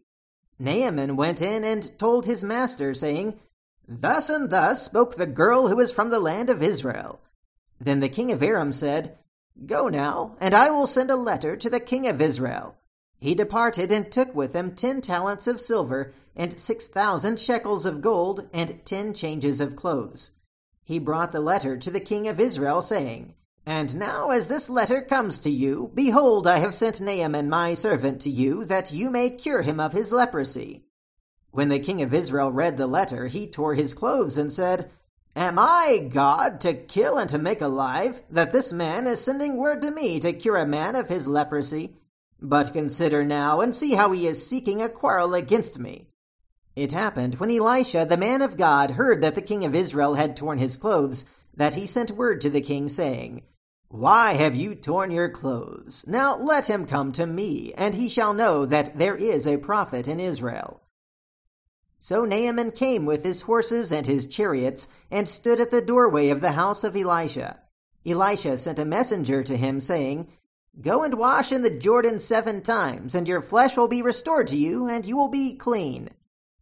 Naaman 0.60 1.16
went 1.16 1.42
in 1.42 1.64
and 1.64 1.98
told 2.00 2.26
his 2.26 2.44
master, 2.44 2.94
saying, 2.94 3.40
Thus 3.88 4.30
and 4.30 4.50
thus 4.50 4.84
spoke 4.84 5.16
the 5.16 5.26
girl 5.26 5.68
who 5.68 5.80
is 5.80 5.92
from 5.92 6.10
the 6.10 6.20
land 6.20 6.50
of 6.50 6.64
Israel. 6.64 7.22
Then 7.80 8.00
the 8.00 8.10
king 8.10 8.32
of 8.32 8.42
Aram 8.42 8.72
said, 8.72 9.18
Go 9.66 9.88
now, 9.88 10.36
and 10.40 10.54
I 10.54 10.70
will 10.70 10.88
send 10.88 11.12
a 11.12 11.16
letter 11.16 11.56
to 11.58 11.70
the 11.70 11.80
king 11.80 12.08
of 12.08 12.22
Israel. 12.22 12.76
He 13.20 13.34
departed 13.34 13.92
and 13.92 14.12
took 14.12 14.36
with 14.36 14.54
him 14.54 14.76
ten 14.76 15.02
talents 15.02 15.48
of 15.48 15.60
silver, 15.60 16.14
and 16.36 16.60
six 16.60 16.88
thousand 16.88 17.40
shekels 17.40 17.86
of 17.86 18.02
gold, 18.02 18.48
and 18.54 18.86
ten 18.86 19.14
changes 19.14 19.60
of 19.60 19.76
clothes. 19.76 20.32
He 20.84 21.00
brought 21.00 21.32
the 21.32 21.40
letter 21.40 21.78
to 21.78 21.90
the 21.90 22.00
king 22.00 22.28
of 22.28 22.40
Israel, 22.40 22.82
saying, 22.82 23.34
And 23.66 23.96
now, 23.96 24.30
as 24.30 24.48
this 24.48 24.70
letter 24.70 25.02
comes 25.02 25.40
to 25.40 25.50
you, 25.50 25.92
behold, 25.96 26.46
I 26.46 26.60
have 26.60 26.76
sent 26.76 27.02
Naaman 27.02 27.50
my 27.50 27.74
servant 27.74 28.22
to 28.22 28.30
you, 28.30 28.64
that 28.66 28.94
you 28.94 29.10
may 29.10 29.32
cure 29.32 29.64
him 29.64 29.80
of 29.80 29.94
his 29.94 30.12
leprosy. 30.12 30.86
When 31.50 31.70
the 31.70 31.80
king 31.80 32.04
of 32.04 32.14
Israel 32.14 32.52
read 32.52 32.78
the 32.78 32.88
letter, 32.88 33.28
he 33.28 33.48
tore 33.48 33.74
his 33.74 33.96
clothes 33.96 34.38
and 34.38 34.52
said, 34.52 34.92
Am 35.36 35.58
I 35.58 36.08
God 36.10 36.62
to 36.62 36.74
kill 36.74 37.18
and 37.18 37.30
to 37.32 37.38
make 37.38 37.62
alive, 37.62 38.22
that 38.30 38.52
this 38.52 38.72
man 38.72 39.08
is 39.08 39.20
sending 39.20 39.58
word 39.58 39.82
to 39.82 39.92
me 39.92 40.20
to 40.20 40.34
cure 40.34 40.58
a 40.58 40.68
man 40.68 40.96
of 40.96 41.10
his 41.10 41.28
leprosy? 41.28 41.98
But 42.42 42.74
consider 42.74 43.24
now 43.24 43.62
and 43.62 43.76
see 43.76 43.94
how 43.94 44.12
he 44.12 44.28
is 44.28 44.46
seeking 44.46 44.82
a 44.82 44.90
quarrel 44.90 45.34
against 45.34 45.80
me. 45.80 46.08
It 46.76 46.92
happened 46.92 47.36
when 47.36 47.50
Elisha, 47.50 48.06
the 48.08 48.18
man 48.18 48.44
of 48.44 48.58
God, 48.58 48.92
heard 48.92 49.22
that 49.24 49.34
the 49.34 49.42
king 49.42 49.66
of 49.66 49.74
Israel 49.74 50.14
had 50.14 50.38
torn 50.38 50.60
his 50.60 50.78
clothes, 50.78 51.26
that 51.56 51.74
he 51.74 51.88
sent 51.88 52.12
word 52.12 52.40
to 52.42 52.52
the 52.52 52.62
king, 52.62 52.88
saying, 52.88 53.42
Why 53.88 54.34
have 54.34 54.56
you 54.56 54.76
torn 54.76 55.10
your 55.10 55.30
clothes? 55.30 56.06
Now 56.08 56.38
let 56.38 56.70
him 56.70 56.86
come 56.86 57.12
to 57.14 57.26
me, 57.26 57.74
and 57.76 57.96
he 57.96 58.08
shall 58.08 58.36
know 58.36 58.64
that 58.68 58.96
there 58.96 59.16
is 59.16 59.48
a 59.48 59.58
prophet 59.58 60.08
in 60.08 60.20
Israel. 60.20 60.84
So 62.00 62.26
Naaman 62.26 62.72
came 62.72 63.08
with 63.08 63.24
his 63.24 63.42
horses 63.42 63.92
and 63.92 64.06
his 64.06 64.28
chariots, 64.28 64.88
and 65.10 65.28
stood 65.28 65.60
at 65.60 65.72
the 65.72 65.82
doorway 65.82 66.30
of 66.30 66.42
the 66.42 66.52
house 66.52 66.84
of 66.84 66.96
Elisha. 66.96 67.60
Elisha 68.06 68.56
sent 68.60 68.78
a 68.78 68.86
messenger 68.86 69.42
to 69.42 69.58
him, 69.58 69.82
saying, 69.82 70.28
Go 70.80 71.04
and 71.04 71.16
wash 71.16 71.52
in 71.52 71.64
the 71.64 71.72
Jordan 71.72 72.20
seven 72.20 72.62
times, 72.62 73.16
and 73.16 73.28
your 73.28 73.42
flesh 73.42 73.76
will 73.76 73.88
be 73.88 74.04
restored 74.04 74.46
to 74.48 74.58
you, 74.58 74.88
and 74.88 75.08
you 75.08 75.18
will 75.18 75.28
be 75.28 75.56
clean. 75.56 76.10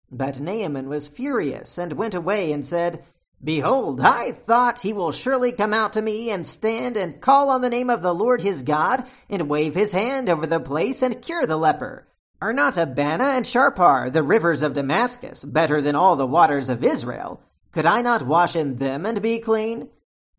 But 0.10 0.40
Naaman 0.40 0.88
was 0.88 1.10
furious, 1.10 1.78
and 1.78 1.92
went 1.94 2.16
away 2.16 2.54
and 2.54 2.66
said, 2.66 3.04
Behold, 3.44 4.00
I 4.00 4.32
thought 4.32 4.80
he 4.80 4.94
will 4.94 5.12
surely 5.12 5.52
come 5.52 5.74
out 5.74 5.92
to 5.94 6.02
me, 6.02 6.30
and 6.30 6.48
stand 6.48 6.96
and 6.96 7.20
call 7.20 7.50
on 7.50 7.60
the 7.60 7.70
name 7.70 7.90
of 7.90 8.02
the 8.02 8.16
Lord 8.16 8.42
his 8.42 8.62
God, 8.62 9.06
and 9.30 9.50
wave 9.50 9.76
his 9.76 9.92
hand 9.92 10.30
over 10.30 10.48
the 10.48 10.62
place, 10.62 11.02
and 11.02 11.22
cure 11.22 11.46
the 11.46 11.58
leper. 11.58 12.08
Are 12.42 12.54
not 12.54 12.78
Abana 12.78 13.26
and 13.26 13.46
Pharpar, 13.46 14.10
the 14.10 14.24
rivers 14.24 14.62
of 14.62 14.76
Damascus, 14.76 15.44
better 15.44 15.82
than 15.82 15.96
all 15.96 16.16
the 16.16 16.26
waters 16.26 16.70
of 16.70 16.86
Israel? 16.86 17.42
Could 17.74 17.86
I 17.86 18.02
not 18.02 18.26
wash 18.26 18.56
in 18.56 18.78
them 18.78 19.06
and 19.06 19.22
be 19.22 19.40
clean? 19.40 19.90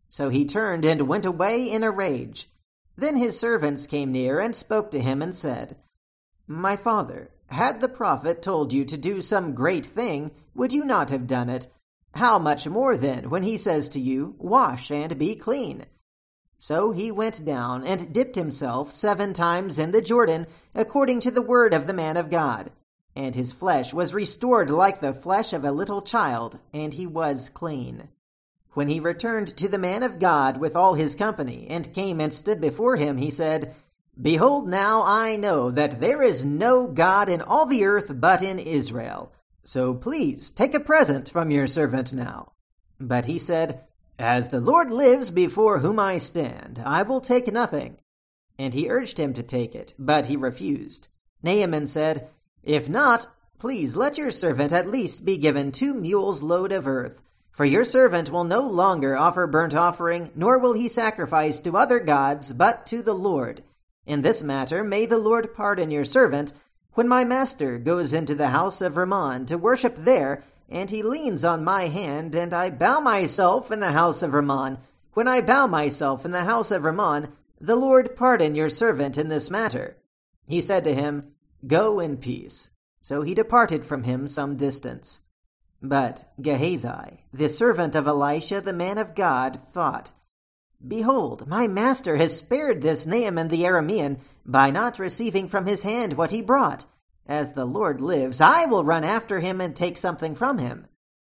So 0.09 0.29
he 0.29 0.45
turned 0.45 0.83
and 0.83 1.07
went 1.07 1.25
away 1.25 1.69
in 1.69 1.83
a 1.83 1.91
rage. 1.91 2.49
Then 2.97 3.17
his 3.17 3.39
servants 3.39 3.85
came 3.85 4.11
near 4.11 4.39
and 4.39 4.55
spoke 4.55 4.89
to 4.91 4.99
him 4.99 5.21
and 5.21 5.35
said, 5.35 5.77
My 6.47 6.75
father, 6.75 7.29
had 7.47 7.79
the 7.79 7.89
prophet 7.89 8.41
told 8.41 8.73
you 8.73 8.83
to 8.85 8.97
do 8.97 9.21
some 9.21 9.53
great 9.53 9.85
thing, 9.85 10.31
would 10.55 10.73
you 10.73 10.83
not 10.83 11.11
have 11.11 11.27
done 11.27 11.47
it? 11.47 11.67
How 12.15 12.39
much 12.39 12.67
more 12.67 12.97
then 12.97 13.29
when 13.29 13.43
he 13.43 13.57
says 13.57 13.87
to 13.89 13.99
you, 13.99 14.35
Wash 14.39 14.89
and 14.89 15.17
be 15.19 15.35
clean? 15.35 15.85
So 16.57 16.91
he 16.91 17.11
went 17.11 17.45
down 17.45 17.83
and 17.83 18.11
dipped 18.11 18.35
himself 18.35 18.91
seven 18.91 19.33
times 19.33 19.77
in 19.77 19.91
the 19.91 20.01
Jordan, 20.01 20.47
according 20.73 21.19
to 21.19 21.31
the 21.31 21.43
word 21.43 21.75
of 21.75 21.85
the 21.85 21.93
man 21.93 22.17
of 22.17 22.31
God. 22.31 22.71
And 23.15 23.35
his 23.35 23.53
flesh 23.53 23.93
was 23.93 24.15
restored 24.15 24.71
like 24.71 24.99
the 24.99 25.13
flesh 25.13 25.53
of 25.53 25.63
a 25.63 25.71
little 25.71 26.01
child, 26.01 26.59
and 26.73 26.95
he 26.95 27.05
was 27.05 27.49
clean. 27.49 28.09
When 28.77 28.89
he 28.89 28.99
returned 28.99 29.57
to 29.57 29.67
the 29.67 29.79
man 29.79 30.03
of 30.03 30.19
God 30.19 30.57
with 30.57 30.75
all 30.75 30.93
his 30.93 31.15
company, 31.15 31.65
and 31.67 31.91
came 31.95 32.21
and 32.21 32.31
stood 32.31 32.61
before 32.61 32.95
him, 32.95 33.17
he 33.17 33.31
said, 33.31 33.73
Behold, 34.21 34.69
now 34.69 35.01
I 35.03 35.35
know 35.35 35.71
that 35.71 35.99
there 35.99 36.21
is 36.21 36.45
no 36.45 36.85
God 36.85 37.27
in 37.27 37.41
all 37.41 37.65
the 37.65 37.85
earth 37.85 38.11
but 38.21 38.43
in 38.43 38.59
Israel. 38.59 39.33
So 39.63 39.95
please 39.95 40.51
take 40.51 40.75
a 40.75 40.79
present 40.79 41.27
from 41.27 41.49
your 41.49 41.65
servant 41.65 42.13
now. 42.13 42.51
But 42.99 43.25
he 43.25 43.39
said, 43.39 43.81
As 44.19 44.49
the 44.49 44.59
Lord 44.59 44.91
lives 44.91 45.31
before 45.31 45.79
whom 45.79 45.97
I 45.97 46.19
stand, 46.19 46.79
I 46.85 47.01
will 47.01 47.19
take 47.19 47.51
nothing. 47.51 47.97
And 48.59 48.75
he 48.75 48.91
urged 48.91 49.19
him 49.19 49.33
to 49.33 49.41
take 49.41 49.73
it, 49.73 49.95
but 49.97 50.27
he 50.27 50.37
refused. 50.37 51.07
Naaman 51.41 51.87
said, 51.87 52.29
If 52.61 52.87
not, 52.87 53.25
please 53.57 53.95
let 53.95 54.19
your 54.19 54.29
servant 54.29 54.71
at 54.71 54.87
least 54.87 55.25
be 55.25 55.39
given 55.39 55.71
two 55.71 55.95
mules' 55.95 56.43
load 56.43 56.71
of 56.71 56.87
earth. 56.87 57.23
For 57.51 57.65
your 57.65 57.83
servant 57.83 58.29
will 58.29 58.43
no 58.43 58.61
longer 58.61 59.17
offer 59.17 59.47
burnt 59.47 59.73
offering, 59.73 60.31
nor 60.35 60.59
will 60.59 60.73
he 60.73 60.87
sacrifice 60.87 61.59
to 61.59 61.77
other 61.77 61.99
gods, 61.99 62.53
but 62.53 62.85
to 62.87 63.01
the 63.01 63.13
Lord. 63.13 63.63
In 64.05 64.21
this 64.21 64.43
matter 64.43 64.83
may 64.83 65.05
the 65.05 65.17
Lord 65.17 65.53
pardon 65.53 65.91
your 65.91 66.05
servant, 66.05 66.53
when 66.93 67.07
my 67.07 67.23
master 67.23 67.77
goes 67.77 68.13
into 68.13 68.35
the 68.35 68.49
house 68.49 68.81
of 68.81 68.97
Rimmon 68.97 69.45
to 69.47 69.57
worship 69.57 69.95
there, 69.95 70.43
and 70.69 70.89
he 70.89 71.03
leans 71.03 71.43
on 71.45 71.63
my 71.63 71.87
hand, 71.87 72.35
and 72.35 72.53
I 72.53 72.69
bow 72.69 72.99
myself 72.99 73.71
in 73.71 73.79
the 73.79 73.91
house 73.91 74.23
of 74.23 74.33
Rimmon, 74.33 74.77
when 75.13 75.27
I 75.27 75.41
bow 75.41 75.67
myself 75.67 76.25
in 76.25 76.31
the 76.31 76.43
house 76.43 76.71
of 76.71 76.83
Rimmon, 76.83 77.29
the 77.59 77.75
Lord 77.75 78.15
pardon 78.15 78.55
your 78.55 78.69
servant 78.69 79.17
in 79.17 79.29
this 79.29 79.49
matter. 79.49 79.97
He 80.47 80.61
said 80.61 80.83
to 80.83 80.93
him, 80.93 81.33
Go 81.65 81.99
in 81.99 82.17
peace. 82.17 82.71
So 83.01 83.21
he 83.21 83.33
departed 83.33 83.85
from 83.85 84.03
him 84.03 84.27
some 84.27 84.57
distance. 84.57 85.21
But 85.81 86.25
Gehazi, 86.41 87.23
the 87.31 87.49
servant 87.49 87.95
of 87.95 88.07
Elisha 88.07 88.61
the 88.61 88.73
man 88.73 88.97
of 88.97 89.15
God, 89.15 89.59
thought, 89.73 90.11
Behold, 90.85 91.47
my 91.47 91.67
master 91.67 92.17
has 92.17 92.37
spared 92.37 92.81
this 92.81 93.05
Naaman 93.05 93.47
the 93.47 93.63
Aramean, 93.63 94.19
by 94.45 94.69
not 94.71 94.99
receiving 94.99 95.47
from 95.47 95.65
his 95.65 95.83
hand 95.83 96.13
what 96.13 96.31
he 96.31 96.41
brought. 96.41 96.85
As 97.27 97.53
the 97.53 97.65
Lord 97.65 97.99
lives, 97.99 98.39
I 98.39 98.65
will 98.65 98.83
run 98.83 99.03
after 99.03 99.39
him 99.39 99.59
and 99.59 99.75
take 99.75 99.97
something 99.97 100.33
from 100.33 100.59
him. 100.59 100.87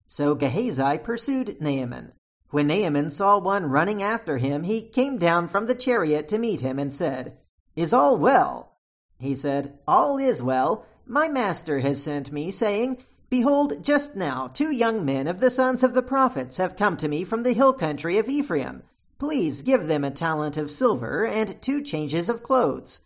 So 0.07 0.35
Gehazi 0.35 0.99
pursued 0.99 1.59
Naaman. 1.59 2.13
When 2.51 2.67
Naaman 2.67 3.11
saw 3.11 3.39
one 3.39 3.69
running 3.69 4.01
after 4.01 4.37
him, 4.37 4.63
he 4.63 4.81
came 4.81 5.17
down 5.17 5.47
from 5.47 5.65
the 5.65 5.75
chariot 5.75 6.27
to 6.29 6.37
meet 6.37 6.61
him 6.61 6.79
and 6.79 6.91
said, 6.91 7.37
Is 7.75 7.93
all 7.93 8.17
well? 8.17 8.77
He 9.19 9.35
said, 9.35 9.77
All 9.87 10.17
is 10.17 10.41
well. 10.41 10.85
My 11.05 11.27
master 11.27 11.79
has 11.79 12.01
sent 12.01 12.31
me, 12.31 12.51
saying, 12.51 13.03
Behold, 13.29 13.83
just 13.83 14.15
now 14.15 14.47
two 14.47 14.71
young 14.71 15.05
men 15.05 15.27
of 15.27 15.39
the 15.39 15.51
sons 15.51 15.83
of 15.83 15.93
the 15.93 16.01
prophets 16.01 16.57
have 16.57 16.75
come 16.75 16.97
to 16.97 17.07
me 17.07 17.23
from 17.23 17.43
the 17.43 17.53
hill 17.53 17.73
country 17.73 18.17
of 18.17 18.27
Ephraim. 18.27 18.81
Please 19.19 19.61
give 19.61 19.87
them 19.87 20.03
a 20.03 20.09
talent 20.09 20.57
of 20.57 20.71
silver 20.71 21.25
and 21.25 21.61
two 21.61 21.83
changes 21.83 22.27
of 22.27 22.41
clothes. 22.41 23.01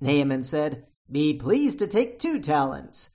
Naaman 0.00 0.42
said, 0.42 0.86
Be 1.10 1.34
pleased 1.34 1.80
to 1.80 1.86
take 1.86 2.18
two 2.18 2.38
talents. 2.38 3.10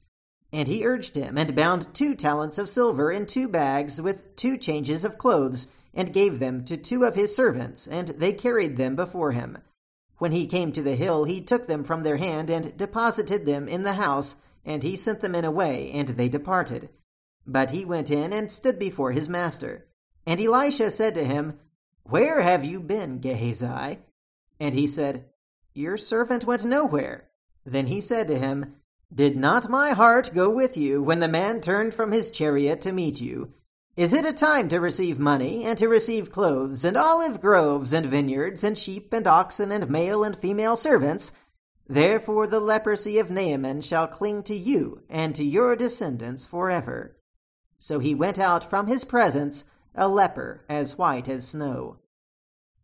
And 0.52 0.68
he 0.68 0.86
urged 0.86 1.16
him, 1.16 1.38
and 1.38 1.56
bound 1.56 1.92
two 1.96 2.14
talents 2.14 2.60
of 2.60 2.70
silver 2.70 3.12
in 3.12 3.26
two 3.26 3.48
bags 3.48 4.00
with 4.00 4.36
two 4.36 4.58
changes 4.58 5.04
of 5.04 5.18
clothes, 5.18 5.68
and 5.96 6.14
gave 6.14 6.38
them 6.38 6.64
to 6.66 6.78
two 6.78 7.06
of 7.06 7.16
his 7.16 7.36
servants, 7.36 7.88
and 7.88 8.10
they 8.10 8.34
carried 8.34 8.78
them 8.78 8.96
before 8.96 9.32
him. 9.32 9.58
When 10.20 10.32
he 10.32 10.46
came 10.46 10.72
to 10.74 10.84
the 10.84 10.96
hill, 10.96 11.24
he 11.24 11.42
took 11.42 11.66
them 11.66 11.84
from 11.84 12.04
their 12.04 12.18
hand, 12.18 12.52
and 12.52 12.78
deposited 12.78 13.48
them 13.48 13.68
in 13.68 13.82
the 13.82 13.94
house, 13.94 14.36
and 14.66 14.84
he 14.84 14.96
sent 14.96 15.22
the 15.22 15.30
men 15.30 15.46
away, 15.46 15.92
and 15.94 16.10
they 16.10 16.30
departed. 16.30 16.90
But 17.46 17.72
he 17.72 17.86
went 17.86 18.10
in 18.10 18.32
and 18.34 18.50
stood 18.50 18.80
before 18.80 19.12
his 19.12 19.28
master. 19.28 19.88
And 20.26 20.40
Elisha 20.40 20.92
said 20.92 21.16
to 21.16 21.26
him, 21.26 21.60
where 22.06 22.42
have 22.42 22.66
you 22.66 22.82
been, 22.82 23.20
Gehazi? 23.20 24.00
And 24.60 24.74
he 24.74 24.88
said, 24.88 25.26
Your 25.74 25.96
servant 25.96 26.44
went 26.44 26.66
nowhere. 26.66 27.30
Then 27.66 27.88
he 27.88 28.02
said 28.02 28.28
to 28.28 28.38
him, 28.38 28.76
Did 29.14 29.38
not 29.38 29.70
my 29.70 29.92
heart 29.92 30.32
go 30.34 30.50
with 30.50 30.76
you 30.76 31.02
when 31.02 31.22
the 31.22 31.30
man 31.30 31.62
turned 31.62 31.94
from 31.94 32.12
his 32.12 32.30
chariot 32.30 32.82
to 32.82 32.92
meet 32.92 33.22
you? 33.22 33.54
Is 33.96 34.12
it 34.12 34.26
a 34.26 34.34
time 34.34 34.68
to 34.70 34.82
receive 34.82 35.18
money, 35.18 35.64
and 35.64 35.78
to 35.78 35.88
receive 35.88 36.32
clothes, 36.32 36.84
and 36.84 36.98
olive 36.98 37.40
groves, 37.40 37.94
and 37.94 38.06
vineyards, 38.06 38.66
and 38.66 38.78
sheep, 38.78 39.14
and 39.14 39.26
oxen, 39.26 39.72
and 39.72 39.90
male 39.90 40.26
and 40.26 40.36
female 40.36 40.76
servants? 40.76 41.32
Therefore 41.88 42.48
the 42.48 42.60
leprosy 42.60 43.20
of 43.20 43.30
Naaman 43.30 43.82
shall 43.82 44.08
cling 44.08 44.44
to 44.44 44.56
you 44.56 45.04
and 45.10 45.36
to 45.36 45.44
your 45.44 45.76
descendants 45.76 46.46
forever. 46.46 47.18
So 47.78 48.00
he 48.00 48.16
went 48.16 48.40
out 48.40 48.64
from 48.64 48.88
his 48.88 49.04
presence 49.04 49.66
a 49.94 50.08
leper 50.08 50.64
as 50.70 50.98
white 50.98 51.28
as 51.28 51.48
snow. 51.48 52.00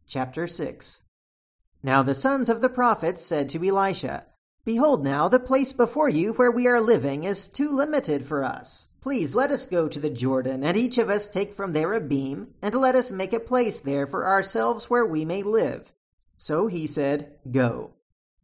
Chapter 0.07 0.47
6 0.47 1.01
Now 1.81 2.03
the 2.03 2.13
sons 2.13 2.49
of 2.49 2.61
the 2.61 2.69
prophets 2.69 3.21
said 3.21 3.47
to 3.49 3.65
Elisha, 3.65 4.25
Behold, 4.65 5.03
now 5.03 5.27
the 5.27 5.39
place 5.39 5.71
before 5.71 6.09
you 6.09 6.33
where 6.33 6.51
we 6.51 6.67
are 6.67 6.81
living 6.81 7.23
is 7.23 7.47
too 7.47 7.69
limited 7.69 8.25
for 8.25 8.43
us. 8.43 8.87
Please 9.01 9.33
let 9.33 9.49
us 9.49 9.65
go 9.65 9.87
to 9.87 9.99
the 9.99 10.09
Jordan, 10.09 10.63
and 10.63 10.75
each 10.75 10.97
of 10.97 11.09
us 11.09 11.27
take 11.27 11.53
from 11.53 11.71
there 11.71 11.93
a 11.93 12.01
beam, 12.01 12.49
and 12.61 12.75
let 12.75 12.95
us 12.95 13.09
make 13.09 13.31
a 13.31 13.39
place 13.39 13.79
there 13.79 14.05
for 14.05 14.27
ourselves 14.27 14.89
where 14.89 15.05
we 15.05 15.23
may 15.23 15.41
live. 15.41 15.93
So 16.37 16.67
he 16.67 16.85
said, 16.85 17.33
Go. 17.49 17.93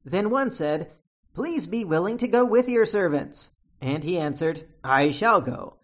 Then 0.06 0.30
one 0.30 0.52
said, 0.52 0.92
Please 1.34 1.66
be 1.66 1.84
willing 1.84 2.18
to 2.20 2.28
go 2.28 2.46
with 2.46 2.70
your 2.70 2.86
servants. 2.86 3.50
And 3.82 4.04
he 4.04 4.18
answered, 4.18 4.64
I 4.84 5.12
shall 5.12 5.42
go. 5.42 5.78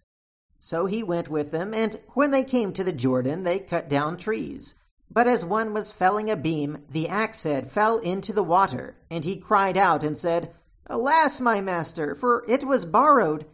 So 0.60 0.86
he 0.86 1.02
went 1.02 1.28
with 1.28 1.52
them, 1.52 1.74
and 1.74 2.00
when 2.14 2.32
they 2.32 2.44
came 2.44 2.72
to 2.74 2.84
the 2.84 2.94
Jordan, 2.94 3.44
they 3.44 3.60
cut 3.60 3.90
down 3.90 4.16
trees. 4.16 4.76
But 5.10 5.28
as 5.28 5.44
one 5.44 5.74
was 5.74 5.92
felling 5.92 6.30
a 6.30 6.38
beam, 6.38 6.86
the 6.90 7.10
axe 7.10 7.44
head 7.44 7.70
fell 7.70 7.98
into 7.98 8.32
the 8.32 8.44
water, 8.44 8.96
and 9.10 9.26
he 9.26 9.36
cried 9.36 9.76
out 9.76 10.04
and 10.04 10.18
said, 10.18 10.54
Alas, 10.86 11.42
my 11.42 11.60
master, 11.60 12.16
for 12.16 12.46
it 12.48 12.64
was 12.64 12.86
borrowed. 12.86 13.46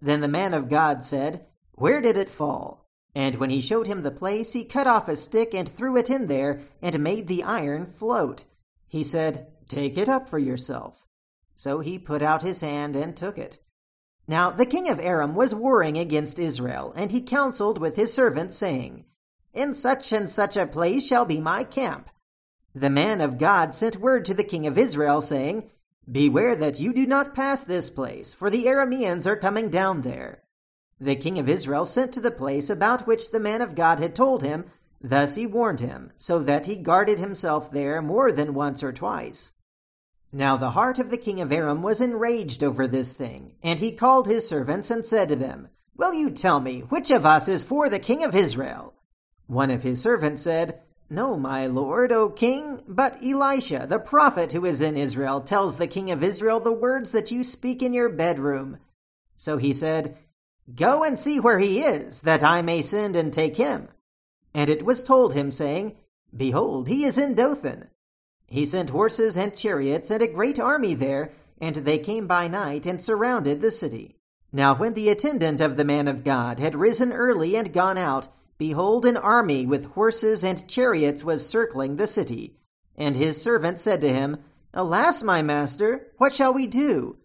Then 0.00 0.20
the 0.20 0.28
man 0.28 0.54
of 0.54 0.68
God 0.68 1.02
said, 1.02 1.44
Where 1.72 2.00
did 2.00 2.16
it 2.16 2.30
fall? 2.30 2.88
And 3.14 3.36
when 3.36 3.50
he 3.50 3.60
showed 3.60 3.86
him 3.86 4.02
the 4.02 4.10
place, 4.10 4.52
he 4.52 4.64
cut 4.64 4.86
off 4.86 5.08
a 5.08 5.16
stick 5.16 5.54
and 5.54 5.68
threw 5.68 5.96
it 5.96 6.08
in 6.08 6.26
there, 6.26 6.62
and 6.80 6.98
made 7.00 7.26
the 7.26 7.42
iron 7.42 7.84
float. 7.84 8.44
He 8.86 9.02
said, 9.02 9.48
Take 9.68 9.96
it 9.96 10.08
up 10.08 10.28
for 10.28 10.38
yourself. 10.38 11.06
So 11.54 11.80
he 11.80 11.98
put 11.98 12.22
out 12.22 12.42
his 12.42 12.60
hand 12.60 12.96
and 12.96 13.16
took 13.16 13.38
it. 13.38 13.58
Now 14.26 14.50
the 14.50 14.66
king 14.66 14.88
of 14.88 14.98
Aram 14.98 15.34
was 15.34 15.54
warring 15.54 15.98
against 15.98 16.38
Israel, 16.38 16.92
and 16.96 17.10
he 17.10 17.20
counseled 17.20 17.78
with 17.78 17.96
his 17.96 18.12
servants, 18.12 18.56
saying, 18.56 19.04
In 19.52 19.74
such 19.74 20.12
and 20.12 20.28
such 20.28 20.56
a 20.56 20.66
place 20.66 21.06
shall 21.06 21.24
be 21.24 21.40
my 21.40 21.64
camp. 21.64 22.10
The 22.74 22.90
man 22.90 23.20
of 23.20 23.38
God 23.38 23.74
sent 23.74 23.96
word 23.96 24.24
to 24.24 24.34
the 24.34 24.42
king 24.42 24.66
of 24.66 24.78
Israel, 24.78 25.20
saying, 25.20 25.70
Beware 26.10 26.56
that 26.56 26.80
you 26.80 26.92
do 26.92 27.06
not 27.06 27.34
pass 27.34 27.64
this 27.64 27.88
place, 27.88 28.34
for 28.34 28.50
the 28.50 28.64
Arameans 28.64 29.26
are 29.26 29.36
coming 29.36 29.68
down 29.68 30.02
there. 30.02 30.42
The 31.00 31.16
king 31.16 31.38
of 31.38 31.48
Israel 31.48 31.86
sent 31.86 32.12
to 32.14 32.20
the 32.20 32.30
place 32.30 32.68
about 32.68 33.06
which 33.06 33.30
the 33.30 33.40
man 33.40 33.60
of 33.60 33.74
God 33.74 34.00
had 34.00 34.14
told 34.14 34.42
him, 34.42 34.64
thus 35.04 35.34
he 35.34 35.46
warned 35.46 35.80
him, 35.80 36.10
so 36.16 36.38
that 36.38 36.64
he 36.64 36.76
guarded 36.76 37.18
himself 37.18 37.70
there 37.70 38.00
more 38.00 38.32
than 38.32 38.54
once 38.54 38.82
or 38.82 38.92
twice. 38.92 39.52
Now 40.32 40.56
the 40.56 40.70
heart 40.70 40.98
of 40.98 41.10
the 41.10 41.18
king 41.18 41.40
of 41.40 41.52
Aram 41.52 41.82
was 41.82 42.00
enraged 42.00 42.64
over 42.64 42.88
this 42.88 43.12
thing, 43.12 43.54
and 43.62 43.78
he 43.78 43.92
called 43.92 44.26
his 44.26 44.48
servants 44.48 44.90
and 44.90 45.04
said 45.04 45.28
to 45.28 45.36
them, 45.36 45.68
Will 45.96 46.14
you 46.14 46.30
tell 46.30 46.58
me 46.58 46.80
which 46.80 47.10
of 47.10 47.26
us 47.26 47.46
is 47.46 47.62
for 47.62 47.88
the 47.88 47.98
king 47.98 48.24
of 48.24 48.34
Israel? 48.34 48.94
One 49.46 49.70
of 49.70 49.82
his 49.82 50.00
servants 50.00 50.42
said, 50.42 50.80
No, 51.10 51.36
my 51.36 51.66
lord, 51.66 52.10
O 52.10 52.30
king, 52.30 52.82
but 52.88 53.22
Elisha, 53.22 53.86
the 53.86 53.98
prophet 53.98 54.54
who 54.54 54.64
is 54.64 54.80
in 54.80 54.96
Israel, 54.96 55.42
tells 55.42 55.76
the 55.76 55.86
king 55.86 56.10
of 56.10 56.24
Israel 56.24 56.60
the 56.60 56.72
words 56.72 57.12
that 57.12 57.30
you 57.30 57.44
speak 57.44 57.82
in 57.82 57.92
your 57.92 58.08
bedroom. 58.08 58.78
So 59.36 59.58
he 59.58 59.72
said, 59.72 60.16
Go 60.74 61.04
and 61.04 61.18
see 61.18 61.38
where 61.38 61.58
he 61.58 61.82
is, 61.82 62.22
that 62.22 62.42
I 62.42 62.62
may 62.62 62.80
send 62.80 63.16
and 63.16 63.32
take 63.32 63.56
him. 63.56 63.88
And 64.54 64.70
it 64.70 64.84
was 64.84 65.02
told 65.02 65.34
him, 65.34 65.50
saying, 65.50 65.96
Behold, 66.34 66.88
he 66.88 67.04
is 67.04 67.18
in 67.18 67.34
Dothan. 67.34 67.88
He 68.46 68.64
sent 68.64 68.90
horses 68.90 69.36
and 69.36 69.56
chariots 69.56 70.10
and 70.10 70.22
a 70.22 70.28
great 70.28 70.60
army 70.60 70.94
there, 70.94 71.32
and 71.60 71.76
they 71.76 71.98
came 71.98 72.26
by 72.26 72.46
night 72.48 72.86
and 72.86 73.02
surrounded 73.02 73.60
the 73.60 73.70
city. 73.70 74.16
Now 74.52 74.76
when 74.76 74.94
the 74.94 75.08
attendant 75.08 75.60
of 75.60 75.76
the 75.76 75.84
man 75.84 76.06
of 76.06 76.22
God 76.22 76.60
had 76.60 76.76
risen 76.76 77.12
early 77.12 77.56
and 77.56 77.72
gone 77.72 77.98
out, 77.98 78.28
behold, 78.56 79.04
an 79.04 79.16
army 79.16 79.66
with 79.66 79.86
horses 79.92 80.44
and 80.44 80.68
chariots 80.68 81.24
was 81.24 81.48
circling 81.48 81.96
the 81.96 82.06
city. 82.06 82.56
And 82.96 83.16
his 83.16 83.42
servant 83.42 83.80
said 83.80 84.00
to 84.02 84.12
him, 84.12 84.38
Alas, 84.72 85.22
my 85.22 85.42
master, 85.42 86.12
what 86.18 86.34
shall 86.34 86.54
we 86.54 86.68
do? 86.68 87.18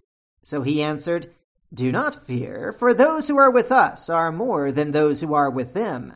So 0.43 0.63
he 0.63 0.81
answered, 0.81 1.27
Do 1.71 1.91
not 1.91 2.25
fear, 2.25 2.71
for 2.71 2.93
those 2.93 3.27
who 3.27 3.37
are 3.37 3.51
with 3.51 3.71
us 3.71 4.09
are 4.09 4.31
more 4.31 4.71
than 4.71 4.91
those 4.91 5.21
who 5.21 5.35
are 5.35 5.49
with 5.49 5.75
them. 5.75 6.15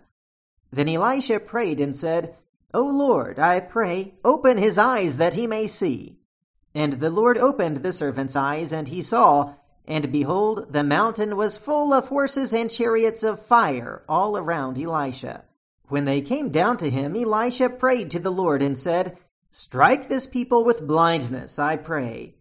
Then 0.74 0.90
Elisha 0.90 1.40
prayed 1.40 1.80
and 1.80 1.96
said, 1.96 2.36
O 2.74 2.82
Lord, 2.82 3.38
I 3.38 3.60
pray, 3.60 4.16
open 4.26 4.58
his 4.58 4.80
eyes 4.80 5.18
that 5.18 5.36
he 5.36 5.46
may 5.46 5.68
see. 5.68 6.18
And 6.74 6.94
the 6.94 7.12
Lord 7.12 7.38
opened 7.38 7.78
the 7.78 7.94
servant's 7.94 8.36
eyes, 8.36 8.74
and 8.74 8.88
he 8.88 9.04
saw, 9.04 9.54
and 9.86 10.12
behold, 10.12 10.74
the 10.74 10.84
mountain 10.84 11.38
was 11.38 11.60
full 11.60 11.94
of 11.94 12.08
horses 12.08 12.54
and 12.54 12.72
chariots 12.72 13.22
of 13.22 13.40
fire 13.40 14.04
all 14.10 14.36
around 14.36 14.80
Elisha. 14.80 15.46
When 15.90 16.06
they 16.06 16.22
came 16.22 16.50
down 16.50 16.78
to 16.78 16.90
him, 16.90 17.16
Elisha 17.16 17.70
prayed 17.70 18.10
to 18.10 18.20
the 18.20 18.32
Lord 18.32 18.64
and 18.64 18.76
said, 18.76 19.16
Strike 19.52 20.10
this 20.10 20.26
people 20.26 20.64
with 20.64 20.88
blindness, 20.88 21.60
I 21.60 21.76
pray. 21.76 22.34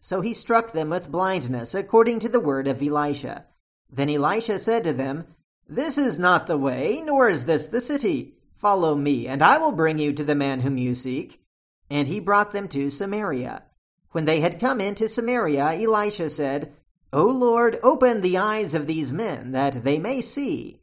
So 0.00 0.22
he 0.22 0.32
struck 0.34 0.72
them 0.72 0.90
with 0.90 1.12
blindness, 1.12 1.72
according 1.72 2.18
to 2.20 2.28
the 2.28 2.40
word 2.40 2.66
of 2.66 2.82
Elisha. 2.82 3.46
Then 3.88 4.10
Elisha 4.10 4.58
said 4.58 4.82
to 4.82 4.92
them, 4.92 5.28
This 5.68 5.98
is 5.98 6.18
not 6.18 6.46
the 6.46 6.56
way, 6.56 7.02
nor 7.04 7.28
is 7.28 7.44
this 7.44 7.66
the 7.66 7.80
city. 7.80 8.34
Follow 8.54 8.94
me, 8.94 9.26
and 9.26 9.42
I 9.42 9.58
will 9.58 9.72
bring 9.72 9.98
you 9.98 10.12
to 10.12 10.24
the 10.24 10.34
man 10.34 10.60
whom 10.60 10.78
you 10.78 10.94
seek. 10.94 11.42
And 11.90 12.06
he 12.06 12.20
brought 12.20 12.52
them 12.52 12.68
to 12.68 12.90
Samaria. 12.90 13.64
When 14.12 14.24
they 14.24 14.40
had 14.40 14.60
come 14.60 14.80
into 14.80 15.08
Samaria, 15.08 15.72
Elisha 15.72 16.30
said, 16.30 16.72
O 17.12 17.24
Lord, 17.24 17.78
open 17.82 18.20
the 18.20 18.38
eyes 18.38 18.74
of 18.74 18.86
these 18.86 19.12
men, 19.12 19.52
that 19.52 19.84
they 19.84 19.98
may 19.98 20.20
see. 20.20 20.80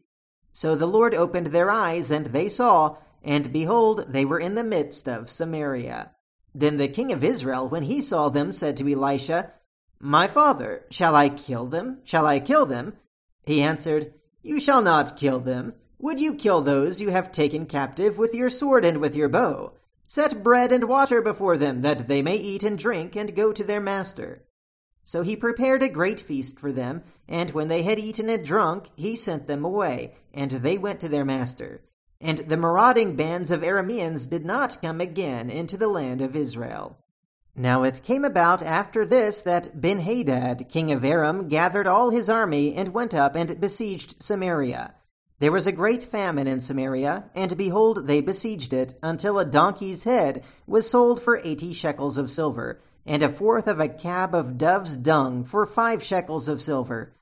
So 0.52 0.75
the 0.75 0.86
Lord 0.86 1.16
opened 1.16 1.48
their 1.48 1.72
eyes, 1.72 2.12
and 2.12 2.28
they 2.28 2.48
saw, 2.48 2.98
and 3.24 3.52
behold, 3.52 4.06
they 4.10 4.25
were 4.25 4.40
in 4.40 4.56
the 4.56 4.63
midst 4.63 5.08
of 5.08 5.30
Samaria. 5.30 6.12
Then 6.54 6.78
the 6.78 6.88
king 6.88 7.12
of 7.12 7.24
Israel, 7.24 7.68
when 7.68 7.84
he 7.84 8.02
saw 8.02 8.30
them, 8.30 8.52
said 8.52 8.78
to 8.78 8.92
Elisha, 8.92 9.52
My 10.00 10.28
father, 10.28 10.86
shall 10.92 11.16
I 11.16 11.30
kill 11.30 11.66
them? 11.66 12.00
Shall 12.04 12.25
I 12.25 12.40
kill 12.40 12.66
them? 12.66 12.94
He 13.46 13.62
answered, 13.62 14.13
You 14.46 14.60
shall 14.60 14.82
not 14.82 15.16
kill 15.16 15.40
them. 15.40 15.74
Would 16.00 16.20
you 16.20 16.36
kill 16.36 16.60
those 16.60 17.00
you 17.00 17.12
have 17.12 17.32
taken 17.32 17.66
captive 17.66 18.18
with 18.18 18.36
your 18.36 18.50
sword 18.50 18.84
and 18.84 19.00
with 19.00 19.16
your 19.16 19.30
bow? 19.30 19.72
Set 20.06 20.44
bread 20.44 20.74
and 20.74 20.84
water 20.84 21.22
before 21.22 21.58
them, 21.58 21.82
that 21.82 22.10
they 22.10 22.22
may 22.22 22.36
eat 22.36 22.62
and 22.62 22.78
drink 22.78 23.16
and 23.16 23.34
go 23.36 23.54
to 23.54 23.64
their 23.64 23.80
master. 23.80 24.44
So 25.06 25.22
he 25.22 25.38
prepared 25.38 25.82
a 25.82 25.88
great 25.88 26.20
feast 26.20 26.60
for 26.60 26.74
them, 26.74 27.04
and 27.28 27.52
when 27.52 27.70
they 27.70 27.84
had 27.84 28.00
eaten 28.00 28.30
and 28.30 28.46
drunk, 28.46 28.90
he 28.98 29.16
sent 29.16 29.48
them 29.48 29.64
away, 29.64 30.16
and 30.34 30.52
they 30.52 30.78
went 30.78 31.00
to 31.00 31.10
their 31.10 31.26
master. 31.26 31.82
And 32.20 32.40
the 32.40 32.58
marauding 32.58 33.16
bands 33.16 33.50
of 33.50 33.62
Arameans 33.62 34.30
did 34.30 34.46
not 34.46 34.82
come 34.82 35.00
again 35.00 35.50
into 35.50 35.78
the 35.78 35.88
land 35.88 36.20
of 36.20 36.36
Israel. 36.36 36.98
Now 37.55 37.83
it 37.83 38.01
came 38.03 38.25
about 38.25 38.63
after 38.63 39.05
this 39.05 39.41
that 39.43 39.79
Benhadad, 39.79 40.69
king 40.69 40.91
of 40.91 41.05
Aram, 41.05 41.48
gathered 41.48 41.86
all 41.86 42.10
his 42.10 42.27
army 42.29 42.74
and 42.74 42.93
went 42.93 43.13
up 43.13 43.36
and 43.36 43.62
besieged 43.62 44.22
Samaria. 44.22 44.95
There 45.38 45.51
was 45.51 45.67
a 45.67 45.72
great 45.72 46.01
famine 46.01 46.48
in 46.48 46.62
Samaria, 46.62 47.29
and 47.36 47.55
behold, 47.55 48.07
they 48.07 48.22
besieged 48.22 48.74
it, 48.74 48.98
until 49.03 49.38
a 49.38 49.45
donkey's 49.45 50.03
head 50.03 50.43
was 50.65 50.89
sold 50.89 51.22
for 51.22 51.41
eighty 51.43 51.74
shekels 51.74 52.17
of 52.17 52.31
silver, 52.31 52.81
and 53.05 53.22
a 53.22 53.29
fourth 53.29 53.67
of 53.67 53.79
a 53.79 53.88
cab 53.88 54.33
of 54.33 54.57
dove's 54.57 54.98
dung 54.98 55.43
for 55.43 55.65
five 55.65 56.01
shekels 56.01 56.48
of 56.48 56.62
silver. 56.62 57.13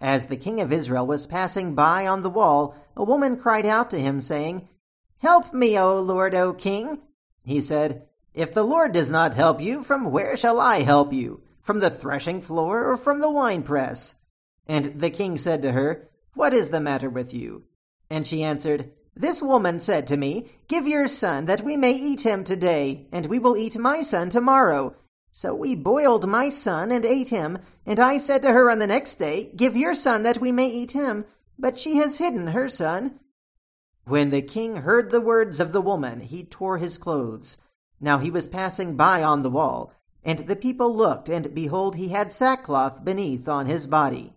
As 0.00 0.26
the 0.26 0.36
king 0.36 0.60
of 0.60 0.72
Israel 0.72 1.06
was 1.06 1.26
passing 1.26 1.74
by 1.74 2.06
on 2.06 2.22
the 2.22 2.30
wall, 2.30 2.74
a 2.96 3.04
woman 3.04 3.36
cried 3.36 3.66
out 3.66 3.90
to 3.90 4.00
him, 4.00 4.20
saying, 4.20 4.68
Help 5.18 5.54
me, 5.54 5.78
O 5.78 6.00
Lord, 6.00 6.34
O 6.34 6.52
king. 6.54 7.02
He 7.44 7.60
said, 7.60 8.08
If 8.36 8.54
the 8.54 8.62
Lord 8.62 8.92
does 8.92 9.10
not 9.10 9.34
help 9.34 9.60
you, 9.60 9.82
from 9.82 10.12
where 10.12 10.36
shall 10.36 10.60
I 10.60 10.82
help 10.82 11.12
you? 11.12 11.42
From 11.60 11.80
the 11.80 11.90
threshing 11.90 12.40
floor 12.40 12.84
or 12.88 12.96
from 12.96 13.18
the 13.18 13.30
winepress? 13.30 14.14
And 14.68 15.00
the 15.00 15.10
king 15.10 15.36
said 15.36 15.62
to 15.62 15.72
her, 15.72 16.08
what 16.36 16.52
is 16.52 16.68
the 16.68 16.80
matter 16.80 17.08
with 17.08 17.32
you? 17.32 17.64
And 18.10 18.26
she 18.26 18.44
answered, 18.44 18.92
This 19.14 19.40
woman 19.40 19.80
said 19.80 20.06
to 20.08 20.18
me, 20.18 20.50
Give 20.68 20.86
your 20.86 21.08
son, 21.08 21.46
that 21.46 21.62
we 21.62 21.78
may 21.78 21.92
eat 21.92 22.26
him 22.26 22.44
today, 22.44 23.06
and 23.10 23.24
we 23.24 23.38
will 23.38 23.56
eat 23.56 23.78
my 23.78 24.02
son 24.02 24.28
tomorrow. 24.28 24.94
So 25.32 25.54
we 25.54 25.74
boiled 25.74 26.28
my 26.28 26.50
son 26.50 26.92
and 26.92 27.06
ate 27.06 27.30
him, 27.30 27.58
and 27.86 27.98
I 27.98 28.18
said 28.18 28.42
to 28.42 28.52
her 28.52 28.70
on 28.70 28.80
the 28.80 28.86
next 28.86 29.14
day, 29.14 29.50
Give 29.56 29.78
your 29.78 29.94
son, 29.94 30.24
that 30.24 30.38
we 30.38 30.52
may 30.52 30.68
eat 30.68 30.92
him. 30.92 31.24
But 31.58 31.78
she 31.78 31.96
has 31.96 32.18
hidden 32.18 32.48
her 32.48 32.68
son. 32.68 33.18
When 34.04 34.28
the 34.28 34.42
king 34.42 34.76
heard 34.76 35.10
the 35.10 35.22
words 35.22 35.58
of 35.58 35.72
the 35.72 35.80
woman, 35.80 36.20
he 36.20 36.44
tore 36.44 36.76
his 36.76 36.98
clothes. 36.98 37.56
Now 38.00 38.18
he 38.18 38.30
was 38.30 38.46
passing 38.46 38.96
by 38.96 39.22
on 39.22 39.42
the 39.42 39.50
wall, 39.50 39.92
and 40.24 40.40
the 40.40 40.56
people 40.56 40.94
looked, 40.94 41.28
and 41.28 41.54
behold, 41.54 41.96
he 41.96 42.08
had 42.08 42.32
sackcloth 42.32 43.04
beneath 43.04 43.48
on 43.48 43.66
his 43.66 43.86
body. 43.86 44.34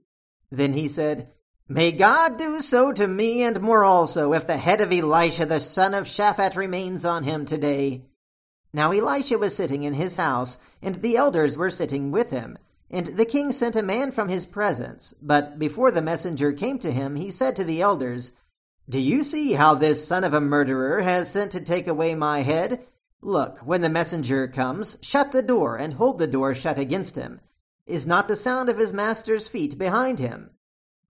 Then 0.52 0.74
he 0.74 0.88
said, 0.88 1.30
May 1.68 1.92
God 1.92 2.38
do 2.38 2.62
so 2.62 2.92
to 2.92 3.08
me 3.08 3.44
and 3.44 3.62
more 3.62 3.84
also, 3.84 4.34
if 4.34 4.48
the 4.48 4.58
head 4.58 4.82
of 4.82 4.92
Elisha 4.92 5.46
the 5.46 5.60
son 5.60 5.94
of 5.94 6.08
Shaphat 6.08 6.56
remains 6.56 7.06
on 7.06 7.24
him 7.24 7.46
today. 7.46 8.06
Now 8.74 8.92
Elisha 8.92 9.38
was 9.38 9.56
sitting 9.56 9.84
in 9.84 9.94
his 9.94 10.16
house, 10.18 10.58
and 10.82 10.96
the 10.96 11.18
elders 11.18 11.58
were 11.58 11.70
sitting 11.70 12.12
with 12.12 12.32
him. 12.32 12.58
And 12.90 13.06
the 13.06 13.26
king 13.26 13.52
sent 13.52 13.76
a 13.76 13.84
man 13.84 14.12
from 14.12 14.30
his 14.30 14.48
presence. 14.48 15.14
But 15.22 15.60
before 15.60 15.92
the 15.92 16.02
messenger 16.02 16.54
came 16.54 16.80
to 16.80 16.92
him, 16.92 17.16
he 17.16 17.30
said 17.30 17.56
to 17.58 17.64
the 17.64 17.82
elders, 17.82 18.32
Do 18.90 19.00
you 19.00 19.24
see 19.24 19.54
how 19.54 19.76
this 19.76 20.08
son 20.08 20.24
of 20.24 20.34
a 20.34 20.42
murderer 20.42 21.02
has 21.02 21.32
sent 21.32 21.52
to 21.52 21.62
take 21.62 21.88
away 21.88 22.16
my 22.16 22.42
head? 22.42 22.84
Look, 23.22 23.60
when 23.60 23.82
the 23.82 23.90
messenger 23.90 24.48
comes, 24.48 24.98
shut 25.02 25.32
the 25.32 25.42
door, 25.42 25.76
and 25.76 25.96
hold 25.96 26.20
the 26.20 26.28
door 26.28 26.56
shut 26.56 26.80
against 26.80 27.16
him. 27.16 27.42
Is 27.86 28.08
not 28.08 28.28
the 28.28 28.36
sound 28.36 28.70
of 28.70 28.78
his 28.78 28.94
master's 28.94 29.48
feet 29.48 29.78
behind 29.78 30.20
him? 30.20 30.52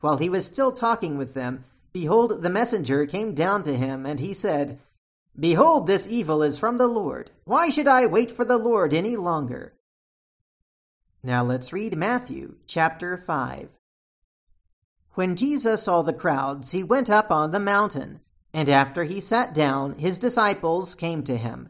While 0.02 0.17
he 0.17 0.30
was 0.30 0.45
still 0.45 0.72
talking 0.72 1.17
with 1.17 1.34
them, 1.34 1.65
behold, 1.93 2.41
the 2.41 2.50
messenger 2.50 3.06
came 3.06 3.36
down 3.36 3.63
to 3.63 3.76
him, 3.76 4.06
and 4.06 4.19
he 4.19 4.34
said, 4.34 4.80
Behold, 5.38 5.88
this 5.88 6.08
evil 6.08 6.41
is 6.41 6.58
from 6.58 6.78
the 6.78 6.88
Lord. 6.88 7.32
Why 7.45 7.69
should 7.69 7.88
I 7.88 8.06
wait 8.06 8.32
for 8.32 8.43
the 8.43 8.58
Lord 8.58 8.93
any 8.93 9.15
longer? 9.15 9.74
Now 11.22 11.43
let's 11.43 11.74
read 11.74 11.98
Matthew 11.98 12.56
chapter 12.65 13.17
5. 13.17 13.78
When 15.13 15.36
Jesus 15.36 15.84
saw 15.84 16.02
the 16.02 16.13
crowds, 16.13 16.72
he 16.72 16.82
went 16.82 17.10
up 17.10 17.30
on 17.30 17.52
the 17.52 17.60
mountain, 17.60 18.22
and 18.54 18.69
after 18.69 19.04
he 19.04 19.19
sat 19.19 19.54
down, 19.54 19.95
his 19.95 20.17
disciples 20.17 20.95
came 20.95 21.24
to 21.24 21.38
him. 21.38 21.69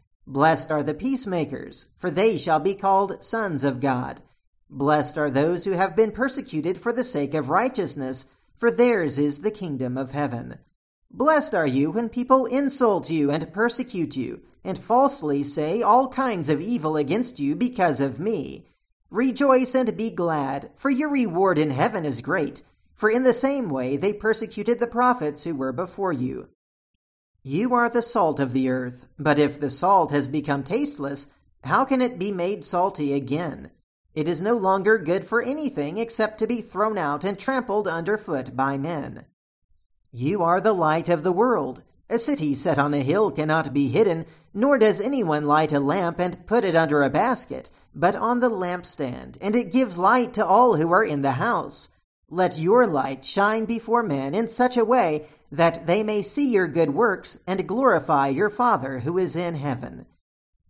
Blessed 0.31 0.71
are 0.71 0.81
the 0.81 0.93
peacemakers, 0.93 1.87
for 1.97 2.09
they 2.09 2.37
shall 2.37 2.61
be 2.61 2.73
called 2.73 3.21
sons 3.21 3.65
of 3.65 3.81
God. 3.81 4.21
Blessed 4.69 5.17
are 5.17 5.29
those 5.29 5.65
who 5.65 5.71
have 5.71 5.93
been 5.93 6.13
persecuted 6.13 6.79
for 6.79 6.93
the 6.93 7.03
sake 7.03 7.33
of 7.33 7.49
righteousness, 7.49 8.27
for 8.55 8.71
theirs 8.71 9.19
is 9.19 9.41
the 9.41 9.51
kingdom 9.51 9.97
of 9.97 10.11
heaven. 10.11 10.59
Blessed 11.11 11.53
are 11.53 11.67
you 11.67 11.91
when 11.91 12.07
people 12.07 12.45
insult 12.45 13.09
you 13.09 13.29
and 13.29 13.51
persecute 13.51 14.15
you, 14.15 14.39
and 14.63 14.77
falsely 14.79 15.43
say 15.43 15.81
all 15.81 16.07
kinds 16.07 16.47
of 16.47 16.61
evil 16.61 16.95
against 16.95 17.37
you 17.41 17.53
because 17.53 17.99
of 17.99 18.17
me. 18.17 18.65
Rejoice 19.09 19.75
and 19.75 19.97
be 19.97 20.09
glad, 20.11 20.71
for 20.75 20.89
your 20.89 21.09
reward 21.09 21.59
in 21.59 21.71
heaven 21.71 22.05
is 22.05 22.21
great, 22.21 22.61
for 22.95 23.09
in 23.09 23.23
the 23.23 23.33
same 23.33 23.69
way 23.69 23.97
they 23.97 24.13
persecuted 24.13 24.79
the 24.79 24.87
prophets 24.87 25.43
who 25.43 25.55
were 25.55 25.73
before 25.73 26.13
you. 26.13 26.47
You 27.43 27.73
are 27.73 27.89
the 27.89 28.03
salt 28.03 28.39
of 28.39 28.53
the 28.53 28.69
earth, 28.69 29.07
but 29.17 29.39
if 29.39 29.59
the 29.59 29.71
salt 29.71 30.11
has 30.11 30.27
become 30.27 30.61
tasteless, 30.61 31.25
how 31.63 31.85
can 31.85 31.99
it 31.99 32.19
be 32.19 32.31
made 32.31 32.63
salty 32.63 33.13
again? 33.13 33.71
It 34.13 34.27
is 34.27 34.43
no 34.43 34.53
longer 34.53 34.99
good 34.99 35.25
for 35.25 35.41
anything 35.41 35.97
except 35.97 36.37
to 36.37 36.45
be 36.45 36.61
thrown 36.61 36.99
out 36.99 37.23
and 37.23 37.39
trampled 37.39 37.87
underfoot 37.87 38.55
by 38.55 38.77
men. 38.77 39.25
You 40.11 40.43
are 40.43 40.61
the 40.61 40.73
light 40.73 41.09
of 41.09 41.23
the 41.23 41.31
world. 41.31 41.81
A 42.11 42.19
city 42.19 42.53
set 42.53 42.77
on 42.77 42.93
a 42.93 43.01
hill 43.01 43.31
cannot 43.31 43.73
be 43.73 43.87
hidden, 43.87 44.27
nor 44.53 44.77
does 44.77 45.01
anyone 45.01 45.47
light 45.47 45.73
a 45.73 45.79
lamp 45.79 46.19
and 46.19 46.45
put 46.45 46.63
it 46.63 46.75
under 46.75 47.01
a 47.01 47.09
basket, 47.09 47.71
but 47.95 48.15
on 48.15 48.37
the 48.37 48.51
lampstand, 48.51 49.39
and 49.41 49.55
it 49.55 49.71
gives 49.71 49.97
light 49.97 50.31
to 50.35 50.45
all 50.45 50.75
who 50.75 50.91
are 50.91 51.03
in 51.03 51.23
the 51.23 51.31
house. 51.31 51.89
Let 52.29 52.59
your 52.59 52.85
light 52.85 53.25
shine 53.25 53.65
before 53.65 54.03
men 54.03 54.35
in 54.35 54.47
such 54.47 54.77
a 54.77 54.85
way 54.85 55.25
that 55.51 55.85
they 55.85 56.03
may 56.03 56.21
see 56.21 56.49
your 56.49 56.67
good 56.67 56.91
works 56.91 57.37
and 57.45 57.67
glorify 57.67 58.29
your 58.29 58.49
Father 58.49 58.99
who 58.99 59.17
is 59.17 59.35
in 59.35 59.55
heaven. 59.55 60.05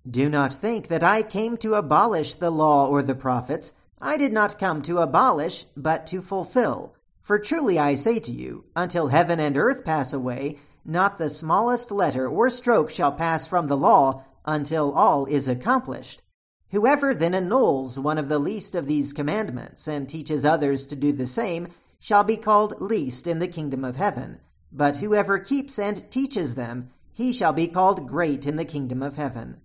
Do 0.09 0.27
not 0.27 0.53
think 0.53 0.87
that 0.87 1.03
I 1.03 1.21
came 1.21 1.57
to 1.57 1.75
abolish 1.75 2.33
the 2.33 2.49
law 2.49 2.87
or 2.87 3.03
the 3.03 3.13
prophets. 3.13 3.73
I 4.01 4.17
did 4.17 4.33
not 4.33 4.57
come 4.57 4.81
to 4.83 4.97
abolish, 4.97 5.65
but 5.77 6.07
to 6.07 6.21
fulfill. 6.21 6.95
For 7.21 7.37
truly 7.37 7.77
I 7.77 7.93
say 7.93 8.19
to 8.19 8.31
you, 8.31 8.65
until 8.75 9.09
heaven 9.09 9.39
and 9.39 9.55
earth 9.55 9.85
pass 9.85 10.11
away, 10.11 10.57
not 10.83 11.19
the 11.19 11.29
smallest 11.29 11.91
letter 11.91 12.27
or 12.27 12.49
stroke 12.49 12.89
shall 12.89 13.11
pass 13.11 13.45
from 13.45 13.67
the 13.67 13.77
law 13.77 14.23
until 14.43 14.91
all 14.93 15.27
is 15.27 15.47
accomplished. 15.47 16.23
Whoever 16.71 17.13
then 17.13 17.35
annuls 17.35 17.99
one 17.99 18.17
of 18.17 18.27
the 18.27 18.39
least 18.39 18.73
of 18.73 18.87
these 18.87 19.13
commandments 19.13 19.87
and 19.87 20.09
teaches 20.09 20.43
others 20.43 20.87
to 20.87 20.95
do 20.95 21.11
the 21.11 21.27
same 21.27 21.67
shall 21.99 22.23
be 22.23 22.37
called 22.37 22.81
least 22.81 23.27
in 23.27 23.37
the 23.37 23.47
kingdom 23.47 23.85
of 23.85 23.97
heaven. 23.97 24.39
But 24.71 24.97
whoever 24.97 25.37
keeps 25.37 25.77
and 25.77 26.09
teaches 26.09 26.55
them, 26.55 26.89
he 27.13 27.33
shall 27.33 27.53
be 27.53 27.67
called 27.67 28.07
great 28.07 28.47
in 28.47 28.55
the 28.55 28.65
kingdom 28.65 29.03
of 29.03 29.17
heaven. 29.17 29.61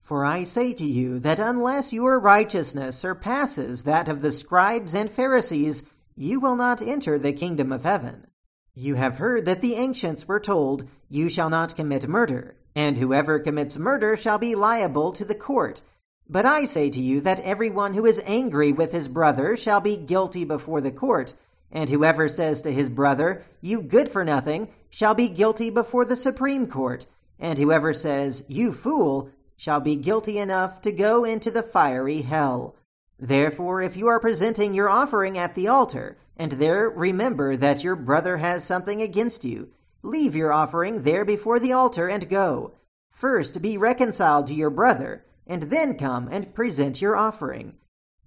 For 0.00 0.24
I 0.24 0.44
say 0.44 0.72
to 0.74 0.84
you 0.84 1.18
that 1.18 1.40
unless 1.40 1.92
your 1.92 2.18
righteousness 2.18 2.96
surpasses 2.96 3.84
that 3.84 4.08
of 4.08 4.22
the 4.22 4.32
scribes 4.32 4.94
and 4.94 5.10
Pharisees, 5.10 5.82
you 6.14 6.40
will 6.40 6.56
not 6.56 6.80
enter 6.80 7.18
the 7.18 7.32
kingdom 7.32 7.72
of 7.72 7.82
heaven. 7.82 8.28
You 8.74 8.94
have 8.94 9.18
heard 9.18 9.46
that 9.46 9.60
the 9.60 9.74
ancients 9.74 10.28
were 10.28 10.40
told, 10.40 10.88
You 11.08 11.28
shall 11.28 11.50
not 11.50 11.76
commit 11.76 12.06
murder, 12.08 12.56
and 12.74 12.98
whoever 12.98 13.38
commits 13.38 13.78
murder 13.78 14.16
shall 14.16 14.38
be 14.38 14.54
liable 14.54 15.12
to 15.12 15.24
the 15.24 15.34
court. 15.34 15.82
But 16.28 16.46
I 16.46 16.64
say 16.64 16.90
to 16.90 17.00
you 17.00 17.20
that 17.22 17.40
everyone 17.40 17.94
who 17.94 18.04
is 18.04 18.22
angry 18.26 18.72
with 18.72 18.92
his 18.92 19.08
brother 19.08 19.56
shall 19.56 19.80
be 19.80 19.96
guilty 19.96 20.44
before 20.44 20.80
the 20.80 20.90
court, 20.90 21.34
and 21.70 21.90
whoever 21.90 22.28
says 22.28 22.62
to 22.62 22.72
his 22.72 22.90
brother, 22.90 23.44
You 23.60 23.82
good 23.82 24.08
for 24.08 24.24
nothing, 24.24 24.68
shall 24.90 25.14
be 25.14 25.28
guilty 25.28 25.70
before 25.70 26.04
the 26.04 26.16
Supreme 26.16 26.66
Court, 26.66 27.06
and 27.38 27.58
whoever 27.58 27.92
says, 27.92 28.44
You 28.48 28.72
fool, 28.72 29.30
shall 29.56 29.80
be 29.80 29.96
guilty 29.96 30.38
enough 30.38 30.80
to 30.82 30.92
go 30.92 31.24
into 31.24 31.50
the 31.50 31.62
fiery 31.62 32.22
hell. 32.22 32.76
Therefore, 33.18 33.80
if 33.80 33.96
you 33.96 34.06
are 34.08 34.20
presenting 34.20 34.74
your 34.74 34.88
offering 34.88 35.38
at 35.38 35.54
the 35.54 35.68
altar, 35.68 36.18
and 36.36 36.52
there 36.52 36.88
remember 36.90 37.56
that 37.56 37.82
your 37.82 37.96
brother 37.96 38.36
has 38.36 38.62
something 38.62 39.00
against 39.00 39.44
you, 39.44 39.70
leave 40.02 40.36
your 40.36 40.52
offering 40.52 41.02
there 41.02 41.24
before 41.24 41.58
the 41.58 41.72
altar 41.72 42.08
and 42.08 42.28
go. 42.28 42.74
First 43.10 43.62
be 43.62 43.78
reconciled 43.78 44.46
to 44.48 44.54
your 44.54 44.70
brother, 44.70 45.24
and 45.46 45.64
then 45.64 45.96
come 45.96 46.28
and 46.30 46.54
present 46.54 47.00
your 47.00 47.16
offering. 47.16 47.74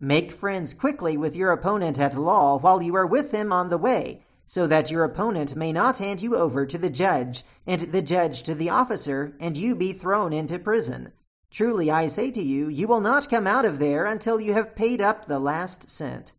Make 0.02 0.32
friends 0.32 0.74
quickly 0.74 1.18
with 1.18 1.36
your 1.36 1.52
opponent 1.52 2.00
at 2.00 2.18
law 2.18 2.58
while 2.58 2.82
you 2.82 2.96
are 2.96 3.06
with 3.06 3.32
him 3.32 3.52
on 3.52 3.68
the 3.68 3.78
way, 3.78 4.24
so 4.48 4.66
that 4.66 4.90
your 4.90 5.04
opponent 5.04 5.58
may 5.58 5.74
not 5.74 5.98
hand 5.98 6.22
you 6.22 6.38
over 6.38 6.66
to 6.66 6.78
the 6.78 6.90
judge, 6.90 7.44
and 7.68 7.82
the 7.82 8.02
judge 8.02 8.44
to 8.44 8.56
the 8.56 8.70
officer, 8.70 9.34
and 9.42 9.58
you 9.58 9.76
be 9.76 9.92
thrown 9.92 10.32
into 10.32 10.58
prison. 10.58 11.12
Truly 11.52 11.92
I 11.92 12.08
say 12.08 12.32
to 12.32 12.42
you, 12.42 12.70
you 12.70 12.88
will 12.88 13.02
not 13.02 13.30
come 13.30 13.46
out 13.46 13.66
of 13.66 13.80
there 13.80 14.06
until 14.06 14.40
you 14.40 14.54
have 14.54 14.74
paid 14.74 15.02
up 15.02 15.26
the 15.26 15.40
last 15.40 15.90
cent. 15.90 16.32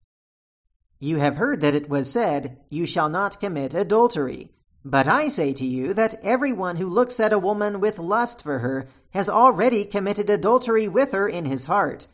You 0.98 1.18
have 1.18 1.36
heard 1.36 1.60
that 1.60 1.74
it 1.74 1.90
was 1.90 2.10
said, 2.10 2.58
You 2.70 2.86
shall 2.86 3.10
not 3.10 3.40
commit 3.40 3.74
adultery. 3.74 4.52
But 4.84 5.06
I 5.06 5.28
say 5.28 5.52
to 5.52 5.66
you 5.66 5.92
that 5.92 6.18
everyone 6.22 6.76
who 6.76 6.86
looks 6.86 7.20
at 7.20 7.34
a 7.34 7.38
woman 7.38 7.80
with 7.80 7.98
lust 7.98 8.42
for 8.42 8.60
her 8.60 8.88
has 9.10 9.28
already 9.28 9.84
committed 9.84 10.30
adultery 10.30 10.88
with 10.88 11.12
her 11.12 11.28
in 11.28 11.44
his 11.44 11.66
heart. 11.66 12.06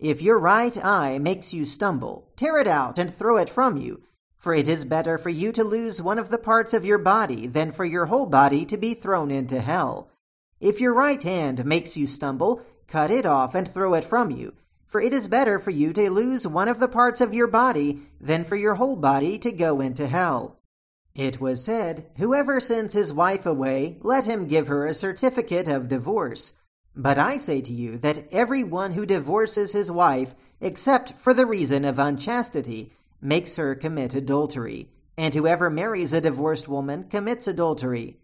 If 0.00 0.22
your 0.22 0.38
right 0.38 0.82
eye 0.82 1.18
makes 1.18 1.52
you 1.52 1.66
stumble, 1.66 2.30
tear 2.34 2.56
it 2.56 2.66
out 2.66 2.98
and 2.98 3.12
throw 3.12 3.36
it 3.36 3.50
from 3.50 3.76
you, 3.76 4.02
for 4.38 4.54
it 4.54 4.66
is 4.66 4.86
better 4.86 5.18
for 5.18 5.28
you 5.28 5.52
to 5.52 5.62
lose 5.62 6.00
one 6.00 6.18
of 6.18 6.30
the 6.30 6.38
parts 6.38 6.72
of 6.72 6.86
your 6.86 6.96
body 6.96 7.46
than 7.46 7.70
for 7.70 7.84
your 7.84 8.06
whole 8.06 8.24
body 8.24 8.64
to 8.64 8.78
be 8.78 8.94
thrown 8.94 9.30
into 9.30 9.60
hell. 9.60 10.08
If 10.58 10.80
your 10.80 10.94
right 10.94 11.22
hand 11.22 11.66
makes 11.66 11.98
you 11.98 12.06
stumble, 12.06 12.62
cut 12.86 13.10
it 13.10 13.26
off 13.26 13.54
and 13.54 13.68
throw 13.68 13.92
it 13.92 14.04
from 14.06 14.30
you. 14.30 14.54
For 14.86 15.02
it 15.02 15.12
is 15.12 15.28
better 15.28 15.58
for 15.58 15.70
you 15.70 15.92
to 15.92 16.10
lose 16.10 16.46
one 16.46 16.68
of 16.68 16.80
the 16.80 16.88
parts 16.88 17.20
of 17.20 17.34
your 17.34 17.46
body 17.46 18.00
than 18.18 18.42
for 18.42 18.56
your 18.56 18.76
whole 18.76 18.96
body 18.96 19.36
to 19.38 19.52
go 19.52 19.82
into 19.82 20.06
hell. 20.06 20.60
It 21.14 21.42
was 21.42 21.62
said, 21.62 22.06
Whoever 22.16 22.58
sends 22.58 22.94
his 22.94 23.12
wife 23.12 23.44
away, 23.44 23.98
let 24.00 24.26
him 24.26 24.48
give 24.48 24.68
her 24.68 24.86
a 24.86 24.94
certificate 24.94 25.68
of 25.68 25.90
divorce. 25.90 26.54
But 26.96 27.18
I 27.18 27.36
say 27.36 27.60
to 27.60 27.72
you 27.72 27.98
that 27.98 28.26
every 28.32 28.64
one 28.64 28.92
who 28.92 29.06
divorces 29.06 29.72
his 29.72 29.90
wife, 29.90 30.34
except 30.60 31.12
for 31.12 31.32
the 31.32 31.46
reason 31.46 31.84
of 31.84 31.98
unchastity, 31.98 32.92
makes 33.20 33.56
her 33.56 33.74
commit 33.74 34.14
adultery. 34.14 34.90
And 35.16 35.34
whoever 35.34 35.70
marries 35.70 36.12
a 36.12 36.20
divorced 36.20 36.68
woman 36.68 37.04
commits 37.04 37.46
adultery. 37.46 38.18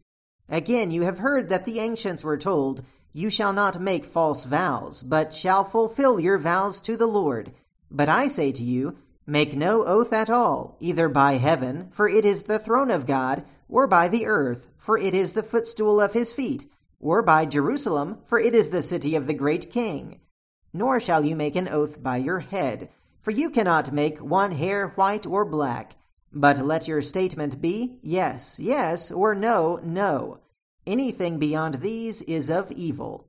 Again, 0.48 0.90
you 0.90 1.02
have 1.02 1.18
heard 1.18 1.48
that 1.48 1.64
the 1.64 1.80
ancients 1.80 2.24
were 2.24 2.38
told, 2.38 2.84
You 3.12 3.30
shall 3.30 3.52
not 3.52 3.80
make 3.80 4.04
false 4.04 4.44
vows, 4.44 5.02
but 5.02 5.34
shall 5.34 5.64
fulfill 5.64 6.18
your 6.18 6.38
vows 6.38 6.80
to 6.82 6.96
the 6.96 7.06
Lord. 7.06 7.52
But 7.90 8.08
I 8.08 8.26
say 8.26 8.52
to 8.52 8.62
you, 8.62 8.96
Make 9.26 9.56
no 9.56 9.84
oath 9.84 10.12
at 10.12 10.30
all, 10.30 10.76
either 10.78 11.08
by 11.08 11.34
heaven, 11.34 11.88
for 11.90 12.08
it 12.08 12.24
is 12.24 12.44
the 12.44 12.60
throne 12.60 12.92
of 12.92 13.06
God, 13.06 13.44
or 13.68 13.88
by 13.88 14.06
the 14.06 14.26
earth, 14.26 14.68
for 14.78 14.96
it 14.96 15.14
is 15.14 15.32
the 15.32 15.42
footstool 15.42 16.00
of 16.00 16.12
his 16.12 16.32
feet, 16.32 16.66
or 17.00 17.22
by 17.22 17.46
Jerusalem, 17.46 18.18
for 18.24 18.38
it 18.38 18.54
is 18.54 18.70
the 18.70 18.82
city 18.82 19.14
of 19.14 19.26
the 19.26 19.34
great 19.34 19.70
king. 19.70 20.20
Nor 20.72 21.00
shall 21.00 21.24
you 21.24 21.36
make 21.36 21.56
an 21.56 21.68
oath 21.68 22.02
by 22.02 22.16
your 22.16 22.40
head, 22.40 22.90
for 23.22 23.30
you 23.30 23.50
cannot 23.50 23.92
make 23.92 24.18
one 24.18 24.52
hair 24.52 24.88
white 24.88 25.26
or 25.26 25.44
black. 25.44 25.96
But 26.32 26.64
let 26.64 26.88
your 26.88 27.02
statement 27.02 27.62
be 27.62 27.98
yes, 28.02 28.58
yes, 28.58 29.10
or 29.10 29.34
no, 29.34 29.80
no. 29.82 30.40
Anything 30.86 31.38
beyond 31.38 31.74
these 31.74 32.22
is 32.22 32.50
of 32.50 32.70
evil. 32.72 33.28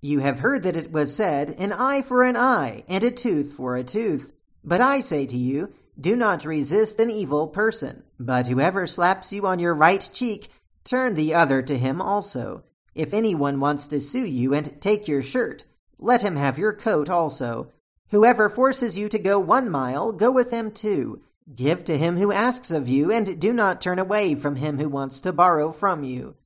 You 0.00 0.20
have 0.20 0.40
heard 0.40 0.62
that 0.62 0.76
it 0.76 0.92
was 0.92 1.14
said, 1.14 1.54
An 1.58 1.72
eye 1.72 2.02
for 2.02 2.22
an 2.22 2.36
eye, 2.36 2.84
and 2.88 3.04
a 3.04 3.10
tooth 3.10 3.52
for 3.52 3.76
a 3.76 3.84
tooth. 3.84 4.32
But 4.64 4.80
I 4.80 5.00
say 5.00 5.26
to 5.26 5.36
you, 5.36 5.74
do 6.00 6.16
not 6.16 6.46
resist 6.46 6.98
an 6.98 7.10
evil 7.10 7.48
person, 7.48 8.04
but 8.18 8.46
whoever 8.46 8.86
slaps 8.86 9.32
you 9.32 9.46
on 9.46 9.58
your 9.58 9.74
right 9.74 10.08
cheek, 10.14 10.48
turn 10.82 11.14
the 11.14 11.34
other 11.34 11.60
to 11.60 11.76
him 11.76 12.00
also. 12.00 12.64
If 12.94 13.14
anyone 13.14 13.60
wants 13.60 13.86
to 13.88 14.00
sue 14.00 14.24
you 14.24 14.52
and 14.54 14.80
take 14.80 15.06
your 15.06 15.22
shirt, 15.22 15.64
let 15.98 16.22
him 16.22 16.36
have 16.36 16.58
your 16.58 16.72
coat 16.72 17.08
also. 17.08 17.72
Whoever 18.10 18.48
forces 18.48 18.96
you 18.96 19.08
to 19.10 19.18
go 19.18 19.38
one 19.38 19.70
mile, 19.70 20.12
go 20.12 20.30
with 20.30 20.50
him 20.50 20.72
two. 20.72 21.22
Give 21.54 21.84
to 21.84 21.96
him 21.96 22.16
who 22.16 22.32
asks 22.32 22.70
of 22.70 22.88
you, 22.88 23.10
and 23.12 23.40
do 23.40 23.52
not 23.52 23.80
turn 23.80 23.98
away 23.98 24.34
from 24.34 24.56
him 24.56 24.78
who 24.78 24.88
wants 24.88 25.20
to 25.20 25.32
borrow 25.32 25.72
from 25.72 26.04
you. 26.04 26.36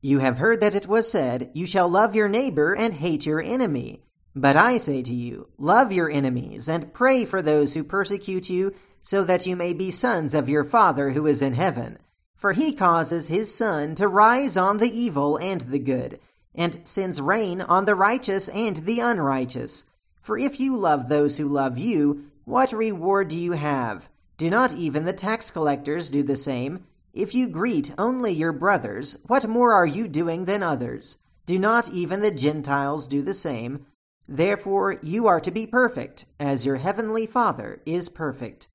You 0.00 0.18
have 0.18 0.38
heard 0.38 0.60
that 0.60 0.74
it 0.74 0.88
was 0.88 1.10
said, 1.10 1.50
You 1.54 1.64
shall 1.64 1.88
love 1.88 2.14
your 2.16 2.28
neighbor 2.28 2.74
and 2.74 2.92
hate 2.92 3.24
your 3.24 3.40
enemy. 3.40 4.02
But 4.34 4.56
I 4.56 4.78
say 4.78 5.02
to 5.02 5.14
you, 5.14 5.48
Love 5.58 5.92
your 5.92 6.10
enemies, 6.10 6.68
and 6.68 6.92
pray 6.92 7.24
for 7.24 7.40
those 7.40 7.74
who 7.74 7.84
persecute 7.84 8.50
you, 8.50 8.74
so 9.00 9.22
that 9.24 9.46
you 9.46 9.54
may 9.56 9.72
be 9.72 9.90
sons 9.90 10.34
of 10.34 10.48
your 10.48 10.64
Father 10.64 11.10
who 11.10 11.26
is 11.26 11.42
in 11.42 11.54
heaven. 11.54 11.98
For 12.42 12.54
he 12.54 12.72
causes 12.72 13.28
his 13.28 13.54
sun 13.54 13.94
to 13.94 14.08
rise 14.08 14.56
on 14.56 14.78
the 14.78 14.90
evil 14.90 15.36
and 15.36 15.60
the 15.60 15.78
good, 15.78 16.18
and 16.52 16.80
sends 16.82 17.20
rain 17.20 17.60
on 17.60 17.84
the 17.84 17.94
righteous 17.94 18.48
and 18.48 18.78
the 18.78 18.98
unrighteous. 18.98 19.84
For 20.20 20.36
if 20.36 20.58
you 20.58 20.76
love 20.76 21.08
those 21.08 21.36
who 21.36 21.46
love 21.46 21.78
you, 21.78 22.24
what 22.44 22.72
reward 22.72 23.28
do 23.28 23.38
you 23.38 23.52
have? 23.52 24.10
Do 24.38 24.50
not 24.50 24.74
even 24.74 25.04
the 25.04 25.12
tax 25.12 25.52
collectors 25.52 26.10
do 26.10 26.24
the 26.24 26.34
same? 26.34 26.84
If 27.14 27.32
you 27.32 27.48
greet 27.48 27.94
only 27.96 28.32
your 28.32 28.50
brothers, 28.50 29.18
what 29.28 29.46
more 29.46 29.72
are 29.72 29.86
you 29.86 30.08
doing 30.08 30.46
than 30.46 30.64
others? 30.64 31.18
Do 31.46 31.60
not 31.60 31.90
even 31.90 32.22
the 32.22 32.32
Gentiles 32.32 33.06
do 33.06 33.22
the 33.22 33.34
same? 33.34 33.86
Therefore 34.26 34.96
you 35.00 35.28
are 35.28 35.38
to 35.38 35.52
be 35.52 35.64
perfect, 35.64 36.24
as 36.40 36.66
your 36.66 36.78
heavenly 36.78 37.24
Father 37.24 37.80
is 37.86 38.08
perfect. 38.08 38.66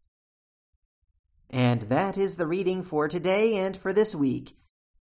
And 1.49 1.83
that 1.83 2.17
is 2.17 2.35
the 2.35 2.47
reading 2.47 2.83
for 2.83 3.07
today 3.07 3.55
and 3.55 3.75
for 3.75 3.93
this 3.93 4.13
week. 4.13 4.57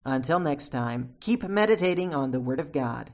Until 0.05 0.39
next 0.39 0.69
time, 0.69 1.15
keep 1.19 1.43
meditating 1.43 2.13
on 2.13 2.31
the 2.31 2.39
Word 2.39 2.60
of 2.60 2.71
God. 2.71 3.12